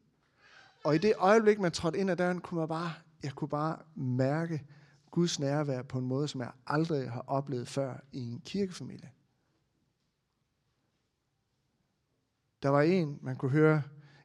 Og 0.84 0.94
i 0.94 0.98
det 0.98 1.14
øjeblik, 1.18 1.60
man 1.60 1.72
trådte 1.72 1.98
ind 1.98 2.10
ad 2.10 2.16
døren, 2.16 2.40
kunne 2.40 2.58
man 2.58 2.68
bare, 2.68 2.92
jeg 3.22 3.32
kunne 3.32 3.48
bare 3.48 3.78
mærke 3.94 4.64
Guds 5.10 5.40
nærvær 5.40 5.82
på 5.82 5.98
en 5.98 6.06
måde, 6.06 6.28
som 6.28 6.40
jeg 6.40 6.50
aldrig 6.66 7.10
har 7.10 7.24
oplevet 7.26 7.68
før 7.68 8.04
i 8.12 8.18
en 8.32 8.40
kirkefamilie. 8.44 9.10
Der 12.62 12.68
var 12.68 12.82
en, 12.82 13.18
man 13.22 13.36
kunne 13.36 13.50
høre 13.50 13.82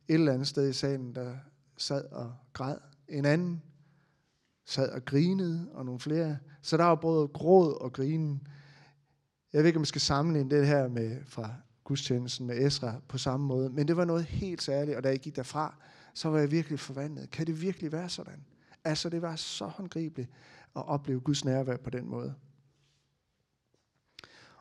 et 0.07 0.13
eller 0.13 0.33
andet 0.33 0.47
sted 0.47 0.69
i 0.69 0.73
salen, 0.73 1.15
der 1.15 1.37
sad 1.77 2.05
og 2.05 2.35
græd. 2.53 2.77
En 3.07 3.25
anden 3.25 3.63
sad 4.65 4.89
og 4.89 5.05
grinede, 5.05 5.69
og 5.71 5.85
nogle 5.85 5.99
flere. 5.99 6.37
Så 6.61 6.77
der 6.77 6.83
var 6.83 6.95
både 6.95 7.27
gråd 7.27 7.81
og 7.81 7.93
grinen. 7.93 8.47
Jeg 9.53 9.59
ved 9.59 9.67
ikke, 9.67 9.77
om 9.77 9.81
jeg 9.81 9.87
skal 9.87 10.01
sammenligne 10.01 10.49
det 10.49 10.67
her 10.67 10.87
med 10.87 11.25
fra 11.25 11.53
gudstjenesten 11.83 12.47
med 12.47 12.65
Esra 12.65 13.01
på 13.07 13.17
samme 13.17 13.45
måde. 13.45 13.69
Men 13.69 13.87
det 13.87 13.97
var 13.97 14.05
noget 14.05 14.25
helt 14.25 14.63
særligt, 14.63 14.97
og 14.97 15.03
da 15.03 15.09
jeg 15.09 15.19
gik 15.19 15.35
derfra, 15.35 15.75
så 16.13 16.29
var 16.29 16.39
jeg 16.39 16.51
virkelig 16.51 16.79
forvandlet. 16.79 17.29
Kan 17.31 17.47
det 17.47 17.61
virkelig 17.61 17.91
være 17.91 18.09
sådan? 18.09 18.45
Altså, 18.83 19.09
det 19.09 19.21
var 19.21 19.35
så 19.35 19.65
håndgribeligt 19.65 20.29
at 20.75 20.87
opleve 20.87 21.19
Guds 21.19 21.45
nærvær 21.45 21.77
på 21.77 21.89
den 21.89 22.07
måde. 22.07 22.35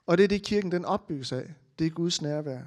Og 0.06 0.18
det 0.18 0.24
er 0.24 0.28
det, 0.28 0.42
kirken 0.42 0.72
den 0.72 0.84
opbygges 0.84 1.32
af. 1.32 1.54
Det 1.78 1.86
er 1.86 1.90
Guds 1.90 2.22
nærvær. 2.22 2.62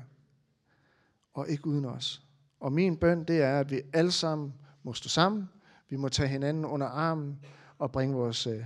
Og 1.34 1.50
ikke 1.50 1.68
uden 1.68 1.86
os. 1.86 2.24
Og 2.60 2.72
min 2.72 2.98
bøn, 2.98 3.24
det 3.24 3.42
er, 3.42 3.60
at 3.60 3.72
vi 3.72 3.82
alle 3.94 4.12
sammen 4.12 4.54
må 4.84 4.94
stå 4.94 5.10
sammen. 5.10 5.50
Vi 5.90 5.96
må 5.96 6.10
tage 6.10 6.30
hinanden 6.30 6.66
under 6.66 6.88
armen 6.88 7.40
og 7.78 7.92
bringe 7.92 8.16
vores 8.16 8.48
øh, 8.48 8.66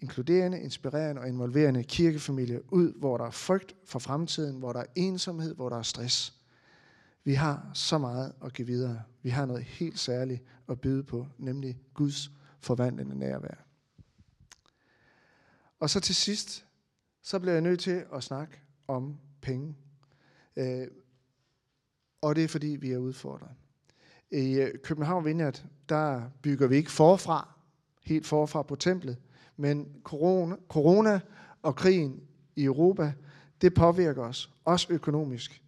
inkluderende, 0.00 0.60
inspirerende 0.60 1.22
og 1.22 1.28
involverende 1.28 1.84
kirkefamilie 1.84 2.72
ud, 2.72 2.92
hvor 2.98 3.16
der 3.16 3.24
er 3.24 3.30
frygt 3.30 3.76
for 3.84 3.98
fremtiden, 3.98 4.58
hvor 4.58 4.72
der 4.72 4.80
er 4.80 4.86
ensomhed, 4.94 5.54
hvor 5.54 5.68
der 5.68 5.76
er 5.76 5.82
stress. 5.82 6.39
Vi 7.24 7.34
har 7.34 7.70
så 7.74 7.98
meget 7.98 8.32
at 8.44 8.52
give 8.52 8.66
videre. 8.66 9.02
Vi 9.22 9.30
har 9.30 9.46
noget 9.46 9.64
helt 9.64 9.98
særligt 9.98 10.42
at 10.68 10.80
byde 10.80 11.02
på, 11.02 11.26
nemlig 11.38 11.80
Guds 11.94 12.30
forvandlende 12.60 13.18
nærvær. 13.18 13.64
Og 15.80 15.90
så 15.90 16.00
til 16.00 16.14
sidst, 16.14 16.66
så 17.22 17.38
bliver 17.38 17.52
jeg 17.52 17.62
nødt 17.62 17.80
til 17.80 18.04
at 18.12 18.22
snakke 18.22 18.60
om 18.88 19.18
penge. 19.40 19.76
Øh, 20.56 20.86
og 22.20 22.36
det 22.36 22.44
er 22.44 22.48
fordi, 22.48 22.66
vi 22.66 22.92
er 22.92 22.98
udfordret. 22.98 23.50
I 24.30 24.52
øh, 24.52 24.78
København 24.84 25.24
Vineyard, 25.24 25.64
der 25.88 26.30
bygger 26.42 26.66
vi 26.66 26.76
ikke 26.76 26.90
forfra, 26.90 27.54
helt 28.04 28.26
forfra 28.26 28.62
på 28.62 28.76
templet, 28.76 29.16
men 29.56 30.00
corona, 30.04 30.56
corona 30.68 31.20
og 31.62 31.76
krigen 31.76 32.22
i 32.56 32.64
Europa, 32.64 33.12
det 33.60 33.74
påvirker 33.74 34.22
os, 34.22 34.50
også 34.64 34.86
økonomisk. 34.90 35.62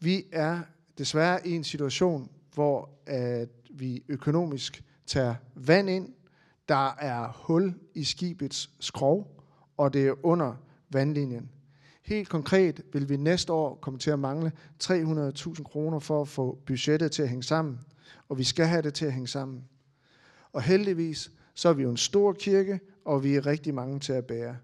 Vi 0.00 0.26
er 0.32 0.62
desværre 0.98 1.46
i 1.46 1.56
en 1.56 1.64
situation, 1.64 2.30
hvor 2.54 2.90
at 3.06 3.48
vi 3.70 4.04
økonomisk 4.08 4.84
tager 5.06 5.34
vand 5.54 5.90
ind, 5.90 6.12
der 6.68 6.94
er 6.94 7.32
hul 7.34 7.74
i 7.94 8.04
skibets 8.04 8.70
skrov, 8.80 9.44
og 9.76 9.92
det 9.92 10.06
er 10.06 10.26
under 10.26 10.54
vandlinjen. 10.90 11.50
Helt 12.02 12.28
konkret 12.28 12.82
vil 12.92 13.08
vi 13.08 13.16
næste 13.16 13.52
år 13.52 13.78
komme 13.80 13.98
til 13.98 14.10
at 14.10 14.18
mangle 14.18 14.52
300.000 14.84 15.62
kroner 15.62 15.98
for 15.98 16.20
at 16.20 16.28
få 16.28 16.58
budgettet 16.66 17.12
til 17.12 17.22
at 17.22 17.28
hænge 17.28 17.42
sammen, 17.42 17.78
og 18.28 18.38
vi 18.38 18.44
skal 18.44 18.66
have 18.66 18.82
det 18.82 18.94
til 18.94 19.06
at 19.06 19.12
hænge 19.12 19.28
sammen. 19.28 19.64
Og 20.52 20.62
heldigvis, 20.62 21.30
så 21.54 21.68
er 21.68 21.72
vi 21.72 21.82
jo 21.82 21.90
en 21.90 21.96
stor 21.96 22.32
kirke, 22.32 22.80
og 23.04 23.24
vi 23.24 23.34
er 23.34 23.46
rigtig 23.46 23.74
mange 23.74 24.00
til 24.00 24.12
at 24.12 24.26
bære. 24.26 24.56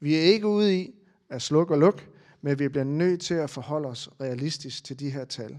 Vi 0.00 0.14
er 0.14 0.20
ikke 0.20 0.46
ude 0.46 0.80
i 0.80 0.94
at 1.28 1.42
slukke 1.42 1.74
og 1.74 1.78
lukke, 1.78 2.08
men 2.42 2.58
vi 2.58 2.68
bliver 2.68 2.84
nødt 2.84 3.20
til 3.20 3.34
at 3.34 3.50
forholde 3.50 3.88
os 3.88 4.10
realistisk 4.20 4.84
til 4.84 5.00
de 5.00 5.10
her 5.10 5.24
tal. 5.24 5.58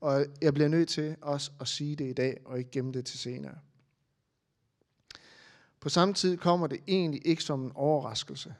Og 0.00 0.24
jeg 0.42 0.54
bliver 0.54 0.68
nødt 0.68 0.88
til 0.88 1.16
også 1.20 1.50
at 1.60 1.68
sige 1.68 1.96
det 1.96 2.10
i 2.10 2.12
dag, 2.12 2.40
og 2.44 2.58
ikke 2.58 2.70
gemme 2.70 2.92
det 2.92 3.04
til 3.04 3.18
senere. 3.18 3.54
På 5.80 5.88
samme 5.88 6.14
tid 6.14 6.36
kommer 6.36 6.66
det 6.66 6.80
egentlig 6.88 7.26
ikke 7.26 7.42
som 7.42 7.64
en 7.64 7.72
overraskelse. 7.74 8.54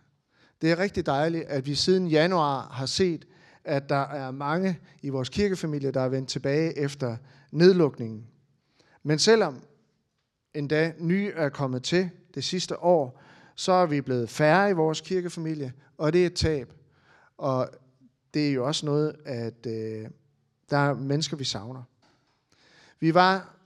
Det 0.63 0.71
er 0.71 0.79
rigtig 0.79 1.07
dejligt, 1.07 1.45
at 1.45 1.67
vi 1.67 1.75
siden 1.75 2.07
januar 2.07 2.69
har 2.73 2.87
set, 2.87 3.27
at 3.65 3.89
der 3.89 4.05
er 4.07 4.31
mange 4.31 4.79
i 5.03 5.09
vores 5.09 5.29
kirkefamilie, 5.29 5.91
der 5.91 6.01
er 6.01 6.09
vendt 6.09 6.29
tilbage 6.29 6.79
efter 6.79 7.17
nedlukningen. 7.51 8.27
Men 9.03 9.19
selvom 9.19 9.63
endda 10.55 10.93
nye 10.99 11.33
er 11.35 11.49
kommet 11.49 11.83
til 11.83 12.11
det 12.35 12.45
sidste 12.45 12.83
år, 12.83 13.23
så 13.55 13.73
er 13.73 13.87
vi 13.87 14.01
blevet 14.01 14.31
færre 14.31 14.71
i 14.71 14.73
vores 14.73 15.01
kirkefamilie, 15.01 15.73
og 15.99 16.13
det 16.13 16.23
er 16.23 16.27
et 16.27 16.35
tab. 16.35 16.73
Og 17.43 17.69
det 18.35 18.49
er 18.49 18.53
jo 18.53 18.67
også 18.67 18.87
noget, 18.87 19.17
at 19.25 19.67
øh, 19.67 20.09
der 20.71 20.77
er 20.77 20.95
mennesker, 20.95 21.37
vi 21.37 21.45
savner. 21.45 21.83
Vi 23.01 23.15
var, 23.15 23.57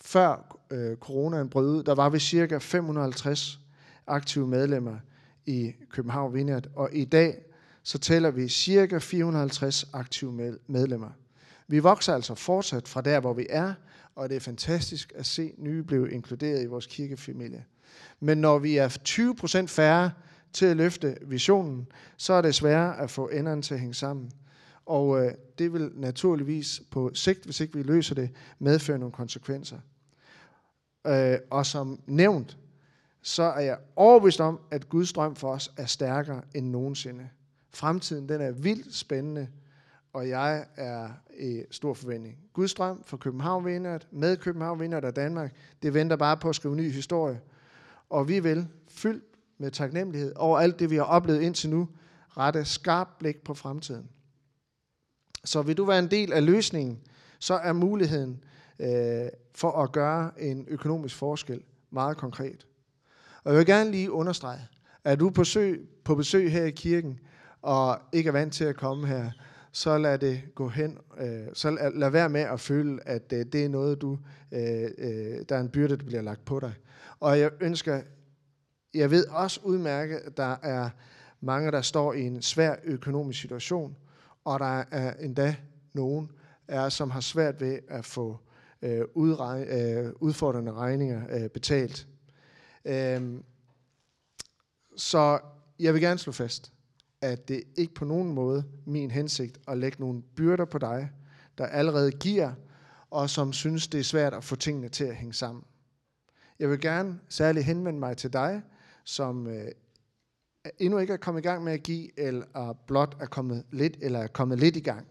før 0.00 0.58
øh, 0.70 0.96
coronaen 0.96 1.48
brød 1.48 1.70
ud, 1.70 1.82
der 1.82 1.94
var 1.94 2.08
vi 2.08 2.18
cirka 2.18 2.58
550 2.58 3.60
aktive 4.06 4.48
medlemmer 4.48 4.98
i 5.46 5.72
København 5.90 6.34
Vineyard, 6.34 6.68
og 6.74 6.88
i 6.92 7.04
dag 7.04 7.38
så 7.82 7.98
tæller 7.98 8.30
vi 8.30 8.48
cirka 8.48 8.98
450 8.98 9.86
aktive 9.92 10.56
medlemmer. 10.66 11.10
Vi 11.68 11.78
vokser 11.78 12.14
altså 12.14 12.34
fortsat 12.34 12.88
fra 12.88 13.00
der, 13.00 13.20
hvor 13.20 13.32
vi 13.32 13.46
er, 13.50 13.74
og 14.14 14.28
det 14.28 14.36
er 14.36 14.40
fantastisk 14.40 15.12
at 15.16 15.26
se 15.26 15.52
nye 15.58 15.82
blive 15.82 16.10
inkluderet 16.10 16.62
i 16.62 16.66
vores 16.66 16.86
kirkefamilie. 16.86 17.64
Men 18.20 18.38
når 18.38 18.58
vi 18.58 18.76
er 18.76 18.88
20% 18.88 19.66
færre 19.66 20.10
til 20.52 20.66
at 20.66 20.76
løfte 20.76 21.16
visionen, 21.22 21.86
så 22.16 22.32
er 22.32 22.42
det 22.42 22.54
sværere 22.54 23.00
at 23.00 23.10
få 23.10 23.28
enderne 23.28 23.62
til 23.62 23.74
at 23.74 23.80
hænge 23.80 23.94
sammen. 23.94 24.30
Og 24.86 25.24
øh, 25.24 25.32
det 25.58 25.72
vil 25.72 25.90
naturligvis 25.94 26.82
på 26.90 27.10
sigt, 27.14 27.44
hvis 27.44 27.60
ikke 27.60 27.76
vi 27.76 27.82
løser 27.82 28.14
det, 28.14 28.30
medføre 28.58 28.98
nogle 28.98 29.12
konsekvenser. 29.12 29.78
Øh, 31.06 31.38
og 31.50 31.66
som 31.66 32.00
nævnt, 32.06 32.58
så 33.22 33.42
er 33.42 33.60
jeg 33.60 33.78
overbevist 33.96 34.40
om, 34.40 34.60
at 34.70 34.88
Guds 34.88 35.12
drøm 35.12 35.36
for 35.36 35.52
os 35.52 35.72
er 35.76 35.86
stærkere 35.86 36.42
end 36.54 36.70
nogensinde. 36.70 37.28
Fremtiden 37.70 38.28
den 38.28 38.40
er 38.40 38.50
vildt 38.50 38.94
spændende, 38.94 39.48
og 40.12 40.28
jeg 40.28 40.66
er 40.76 41.08
i 41.38 41.62
stor 41.70 41.94
forventning. 41.94 42.38
Guds 42.52 42.74
drøm 42.74 43.02
for 43.06 43.16
København 43.16 43.64
Vindert, 43.64 44.08
med 44.10 44.36
København 44.36 44.80
Vindert 44.80 45.04
og 45.04 45.16
Danmark, 45.16 45.54
det 45.82 45.94
venter 45.94 46.16
bare 46.16 46.36
på 46.36 46.48
at 46.48 46.54
skrive 46.54 46.76
ny 46.76 46.90
historie. 46.90 47.40
Og 48.10 48.28
vi 48.28 48.40
vil, 48.40 48.68
fyldt 48.88 49.24
med 49.62 49.70
taknemmelighed 49.70 50.32
over 50.36 50.58
alt 50.58 50.78
det, 50.78 50.90
vi 50.90 50.96
har 50.96 51.02
oplevet 51.02 51.42
indtil 51.42 51.70
nu, 51.70 51.88
rette 52.28 52.64
skarp 52.64 53.08
blik 53.18 53.44
på 53.44 53.54
fremtiden. 53.54 54.08
Så 55.44 55.62
vil 55.62 55.76
du 55.76 55.84
være 55.84 55.98
en 55.98 56.10
del 56.10 56.32
af 56.32 56.46
løsningen, 56.46 56.98
så 57.38 57.54
er 57.54 57.72
muligheden 57.72 58.44
øh, 58.78 59.28
for 59.54 59.82
at 59.82 59.92
gøre 59.92 60.30
en 60.40 60.66
økonomisk 60.68 61.16
forskel 61.16 61.62
meget 61.90 62.16
konkret. 62.16 62.66
Og 63.44 63.50
jeg 63.50 63.58
vil 63.58 63.66
gerne 63.66 63.90
lige 63.90 64.12
understrege, 64.12 64.60
at 65.04 65.20
du 65.20 65.30
på 65.30 65.40
besøg, 65.40 65.88
på 66.04 66.14
besøg 66.14 66.52
her 66.52 66.64
i 66.64 66.70
kirken, 66.70 67.20
og 67.62 67.98
ikke 68.12 68.28
er 68.28 68.32
vant 68.32 68.52
til 68.52 68.64
at 68.64 68.76
komme 68.76 69.06
her, 69.06 69.30
så 69.72 69.98
lad 69.98 70.18
det 70.18 70.42
gå 70.54 70.68
hen. 70.68 70.98
Øh, 71.18 71.46
så 71.54 71.70
lad, 71.70 71.92
lad 71.92 72.10
være 72.10 72.28
med 72.28 72.40
at 72.40 72.60
føle, 72.60 73.08
at 73.08 73.32
øh, 73.32 73.46
det 73.52 73.64
er 73.64 73.68
noget, 73.68 74.00
du, 74.00 74.18
øh, 74.52 74.90
øh, 74.98 75.38
der 75.48 75.56
er 75.56 75.60
en 75.60 75.68
byrde, 75.68 75.96
der 75.96 76.04
bliver 76.04 76.22
lagt 76.22 76.44
på 76.44 76.60
dig. 76.60 76.72
Og 77.20 77.40
jeg 77.40 77.50
ønsker, 77.60 78.02
jeg 78.94 79.10
ved 79.10 79.26
også 79.26 79.60
udmærket, 79.64 80.16
at 80.16 80.36
der 80.36 80.56
er 80.62 80.90
mange, 81.40 81.70
der 81.70 81.82
står 81.82 82.12
i 82.12 82.22
en 82.22 82.42
svær 82.42 82.76
økonomisk 82.84 83.40
situation, 83.40 83.96
og 84.44 84.60
der 84.60 84.84
er 84.90 85.14
endda 85.14 85.56
nogen, 85.92 86.30
er, 86.68 86.88
som 86.88 87.10
har 87.10 87.20
svært 87.20 87.60
ved 87.60 87.78
at 87.88 88.04
få 88.04 88.38
øh, 88.82 89.04
udreg, 89.14 89.66
øh, 89.68 90.12
udfordrende 90.20 90.72
regninger 90.72 91.22
øh, 91.30 91.48
betalt. 91.50 92.06
Øhm, 92.84 93.44
så 94.96 95.38
jeg 95.78 95.94
vil 95.94 96.02
gerne 96.02 96.18
slå 96.18 96.32
fast, 96.32 96.72
at 97.20 97.48
det 97.48 97.62
ikke 97.76 97.94
på 97.94 98.04
nogen 98.04 98.32
måde 98.32 98.64
min 98.86 99.10
hensigt 99.10 99.58
at 99.68 99.78
lægge 99.78 100.00
nogle 100.00 100.22
byrder 100.22 100.64
på 100.64 100.78
dig, 100.78 101.10
der 101.58 101.66
allerede 101.66 102.10
giver, 102.10 102.52
og 103.10 103.30
som 103.30 103.52
synes, 103.52 103.88
det 103.88 104.00
er 104.00 104.04
svært 104.04 104.34
at 104.34 104.44
få 104.44 104.56
tingene 104.56 104.88
til 104.88 105.04
at 105.04 105.16
hænge 105.16 105.34
sammen. 105.34 105.64
Jeg 106.58 106.70
vil 106.70 106.80
gerne 106.80 107.20
særligt 107.28 107.64
henvende 107.64 108.00
mig 108.00 108.16
til 108.16 108.32
dig, 108.32 108.62
som 109.04 109.46
øh, 109.46 109.68
endnu 110.78 110.98
ikke 110.98 111.12
er 111.12 111.16
kommet 111.16 111.40
i 111.44 111.48
gang 111.48 111.64
med 111.64 111.72
at 111.72 111.82
give, 111.82 112.20
eller 112.20 112.72
blot 112.86 113.16
er 113.20 113.26
kommet 113.26 113.64
lidt, 113.70 113.96
eller 114.00 114.18
er 114.18 114.26
kommet 114.26 114.58
lidt 114.58 114.76
i 114.76 114.80
gang. 114.80 115.06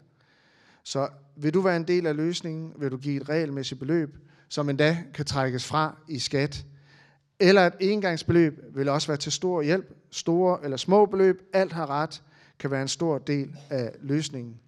Så 0.84 1.10
vil 1.36 1.54
du 1.54 1.62
være 1.62 1.76
en 1.76 1.88
del 1.88 2.08
af 2.08 2.16
løsningen, 2.16 2.74
vil 2.78 2.92
du 2.92 2.98
give 2.98 3.22
et 3.22 3.30
regelmæssigt 3.30 3.80
beløb, 3.80 4.18
som 4.50 4.70
endda 4.70 4.98
kan 5.14 5.26
trækkes 5.26 5.66
fra 5.66 5.98
i 6.08 6.20
skat, 6.20 6.66
eller 7.40 7.62
et 7.62 7.74
engangsbeløb 7.80 8.64
vil 8.76 8.90
også 8.90 9.08
være 9.08 9.18
til 9.18 9.32
stor 9.32 9.62
hjælp. 9.62 9.98
Store 10.12 10.64
eller 10.64 10.78
små 10.78 11.06
beløb, 11.06 11.50
alt 11.54 11.72
har 11.72 11.90
ret, 11.90 12.24
kan 12.60 12.72
være 12.72 12.82
en 12.82 12.88
stor 12.88 13.18
del 13.18 13.56
af 13.70 13.92
løsningen. 14.02 14.60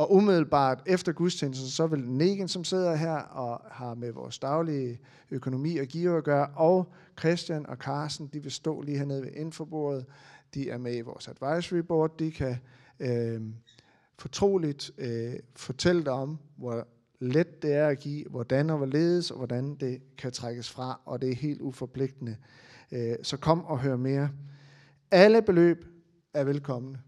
Og 0.00 0.12
umiddelbart 0.12 0.82
efter 0.86 1.12
gudstjenesten, 1.12 1.68
så 1.68 1.86
vil 1.86 2.08
Negen, 2.08 2.48
som 2.48 2.64
sidder 2.64 2.94
her 2.94 3.12
og 3.12 3.60
har 3.70 3.94
med 3.94 4.12
vores 4.12 4.38
daglige 4.38 5.00
økonomi 5.30 5.76
og 5.76 5.86
giver 5.86 6.16
at 6.16 6.24
gøre, 6.24 6.46
og 6.46 6.92
Christian 7.18 7.66
og 7.66 7.76
Carsten, 7.76 8.30
de 8.32 8.42
vil 8.42 8.52
stå 8.52 8.80
lige 8.80 8.98
hernede 8.98 9.22
ved 9.22 9.32
infobordet. 9.32 10.06
De 10.54 10.70
er 10.70 10.78
med 10.78 10.96
i 10.96 11.00
vores 11.00 11.28
advisory 11.28 11.78
board. 11.78 12.18
De 12.18 12.30
kan 12.30 12.56
øh, 13.00 13.40
fortroligt 14.18 14.90
øh, 14.98 15.32
fortælle 15.56 16.04
dig 16.04 16.12
om, 16.12 16.38
hvor 16.56 16.86
let 17.18 17.62
det 17.62 17.74
er 17.74 17.88
at 17.88 17.98
give, 17.98 18.24
hvordan 18.28 18.70
og 18.70 18.76
hvorledes, 18.76 19.30
og 19.30 19.36
hvordan 19.36 19.74
det 19.74 20.02
kan 20.18 20.32
trækkes 20.32 20.70
fra, 20.70 21.00
og 21.04 21.22
det 21.22 21.30
er 21.30 21.34
helt 21.34 21.60
uforpligtende. 21.60 22.36
Øh, 22.92 23.14
så 23.22 23.36
kom 23.36 23.64
og 23.64 23.78
hør 23.78 23.96
mere. 23.96 24.30
Alle 25.10 25.42
beløb 25.42 25.84
er 26.34 26.44
velkomne. 26.44 26.98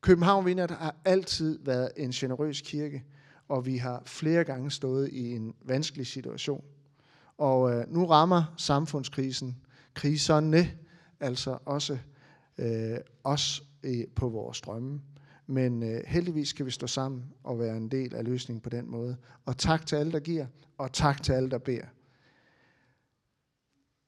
København 0.00 0.46
Vindert 0.46 0.70
har 0.70 0.96
altid 1.04 1.58
været 1.64 1.90
en 1.96 2.10
generøs 2.10 2.60
kirke, 2.60 3.04
og 3.48 3.66
vi 3.66 3.76
har 3.76 4.02
flere 4.06 4.44
gange 4.44 4.70
stået 4.70 5.08
i 5.08 5.32
en 5.32 5.54
vanskelig 5.64 6.06
situation. 6.06 6.64
Og 7.38 7.72
øh, 7.72 7.92
nu 7.92 8.06
rammer 8.06 8.54
samfundskrisen, 8.56 9.56
kriserne, 9.94 10.78
altså 11.20 11.58
også 11.64 11.98
øh, 12.58 12.98
os 13.24 13.62
øh, 13.82 14.04
på 14.16 14.28
vores 14.28 14.60
drømme. 14.60 15.00
Men 15.46 15.82
øh, 15.82 16.00
heldigvis 16.06 16.48
skal 16.48 16.66
vi 16.66 16.70
stå 16.70 16.86
sammen 16.86 17.24
og 17.44 17.58
være 17.58 17.76
en 17.76 17.88
del 17.88 18.14
af 18.14 18.24
løsningen 18.24 18.60
på 18.60 18.70
den 18.70 18.90
måde. 18.90 19.16
Og 19.46 19.58
tak 19.58 19.86
til 19.86 19.96
alle, 19.96 20.12
der 20.12 20.20
giver, 20.20 20.46
og 20.78 20.92
tak 20.92 21.22
til 21.22 21.32
alle, 21.32 21.50
der 21.50 21.58
beder. 21.58 21.86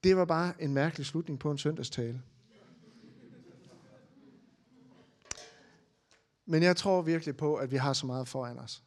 Det 0.04 0.16
var 0.16 0.24
bare 0.24 0.62
en 0.62 0.74
mærkelig 0.74 1.06
slutning 1.06 1.38
på 1.38 1.50
en 1.50 1.58
søndagstale. 1.58 2.22
Men 6.46 6.62
jeg 6.62 6.76
tror 6.76 7.02
virkelig 7.02 7.36
på, 7.36 7.54
at 7.54 7.72
vi 7.72 7.76
har 7.76 7.92
så 7.92 8.06
meget 8.06 8.28
foran 8.28 8.58
os. 8.58 8.82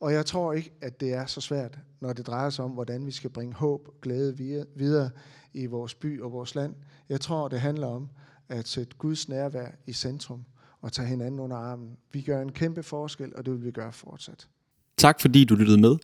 Og 0.00 0.12
jeg 0.12 0.26
tror 0.26 0.52
ikke, 0.52 0.72
at 0.80 1.00
det 1.00 1.12
er 1.12 1.26
så 1.26 1.40
svært, 1.40 1.78
når 2.00 2.12
det 2.12 2.26
drejer 2.26 2.50
sig 2.50 2.64
om, 2.64 2.70
hvordan 2.70 3.06
vi 3.06 3.10
skal 3.10 3.30
bringe 3.30 3.54
håb 3.54 3.88
og 3.88 3.94
glæde 4.02 4.36
videre 4.76 5.10
i 5.54 5.66
vores 5.66 5.94
by 5.94 6.20
og 6.20 6.32
vores 6.32 6.54
land. 6.54 6.74
Jeg 7.08 7.20
tror, 7.20 7.48
det 7.48 7.60
handler 7.60 7.86
om 7.86 8.08
at 8.48 8.68
sætte 8.68 8.96
Guds 8.98 9.28
nærvær 9.28 9.68
i 9.86 9.92
centrum 9.92 10.44
og 10.80 10.92
tage 10.92 11.08
hinanden 11.08 11.40
under 11.40 11.56
armen. 11.56 11.96
Vi 12.12 12.22
gør 12.22 12.42
en 12.42 12.52
kæmpe 12.52 12.82
forskel, 12.82 13.36
og 13.36 13.46
det 13.46 13.54
vil 13.54 13.64
vi 13.64 13.70
gøre 13.70 13.92
fortsat. 13.92 14.48
Tak 14.96 15.20
fordi 15.20 15.44
du 15.44 15.54
lyttede 15.54 15.80
med. 15.80 15.96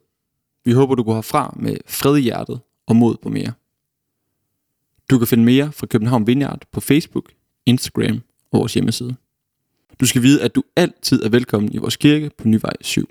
Vi 0.64 0.73
håber, 0.73 0.95
du 0.95 1.03
går 1.03 1.14
herfra 1.14 1.55
med 1.57 1.77
fred 1.87 2.16
i 2.16 2.21
hjertet 2.21 2.61
og 2.87 2.97
mod 2.97 3.16
på 3.23 3.29
mere. 3.29 3.53
Du 5.11 5.19
kan 5.19 5.27
finde 5.27 5.45
mere 5.45 5.73
fra 5.73 5.87
København 5.87 6.27
Vineyard 6.27 6.62
på 6.73 6.81
Facebook, 6.81 7.33
Instagram 7.66 8.21
og 8.51 8.59
vores 8.59 8.75
hjemmeside. 8.75 9.16
Du 10.00 10.06
skal 10.06 10.22
vide, 10.22 10.42
at 10.42 10.54
du 10.54 10.62
altid 10.76 11.22
er 11.22 11.28
velkommen 11.28 11.72
i 11.72 11.76
vores 11.76 11.96
kirke 11.96 12.30
på 12.38 12.48
Nyvej 12.48 12.72
7. 12.80 13.09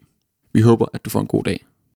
Vi 0.53 0.61
håber, 0.61 0.85
at 0.93 1.05
du 1.05 1.09
får 1.09 1.21
en 1.21 1.27
god 1.27 1.43
dag. 1.43 1.65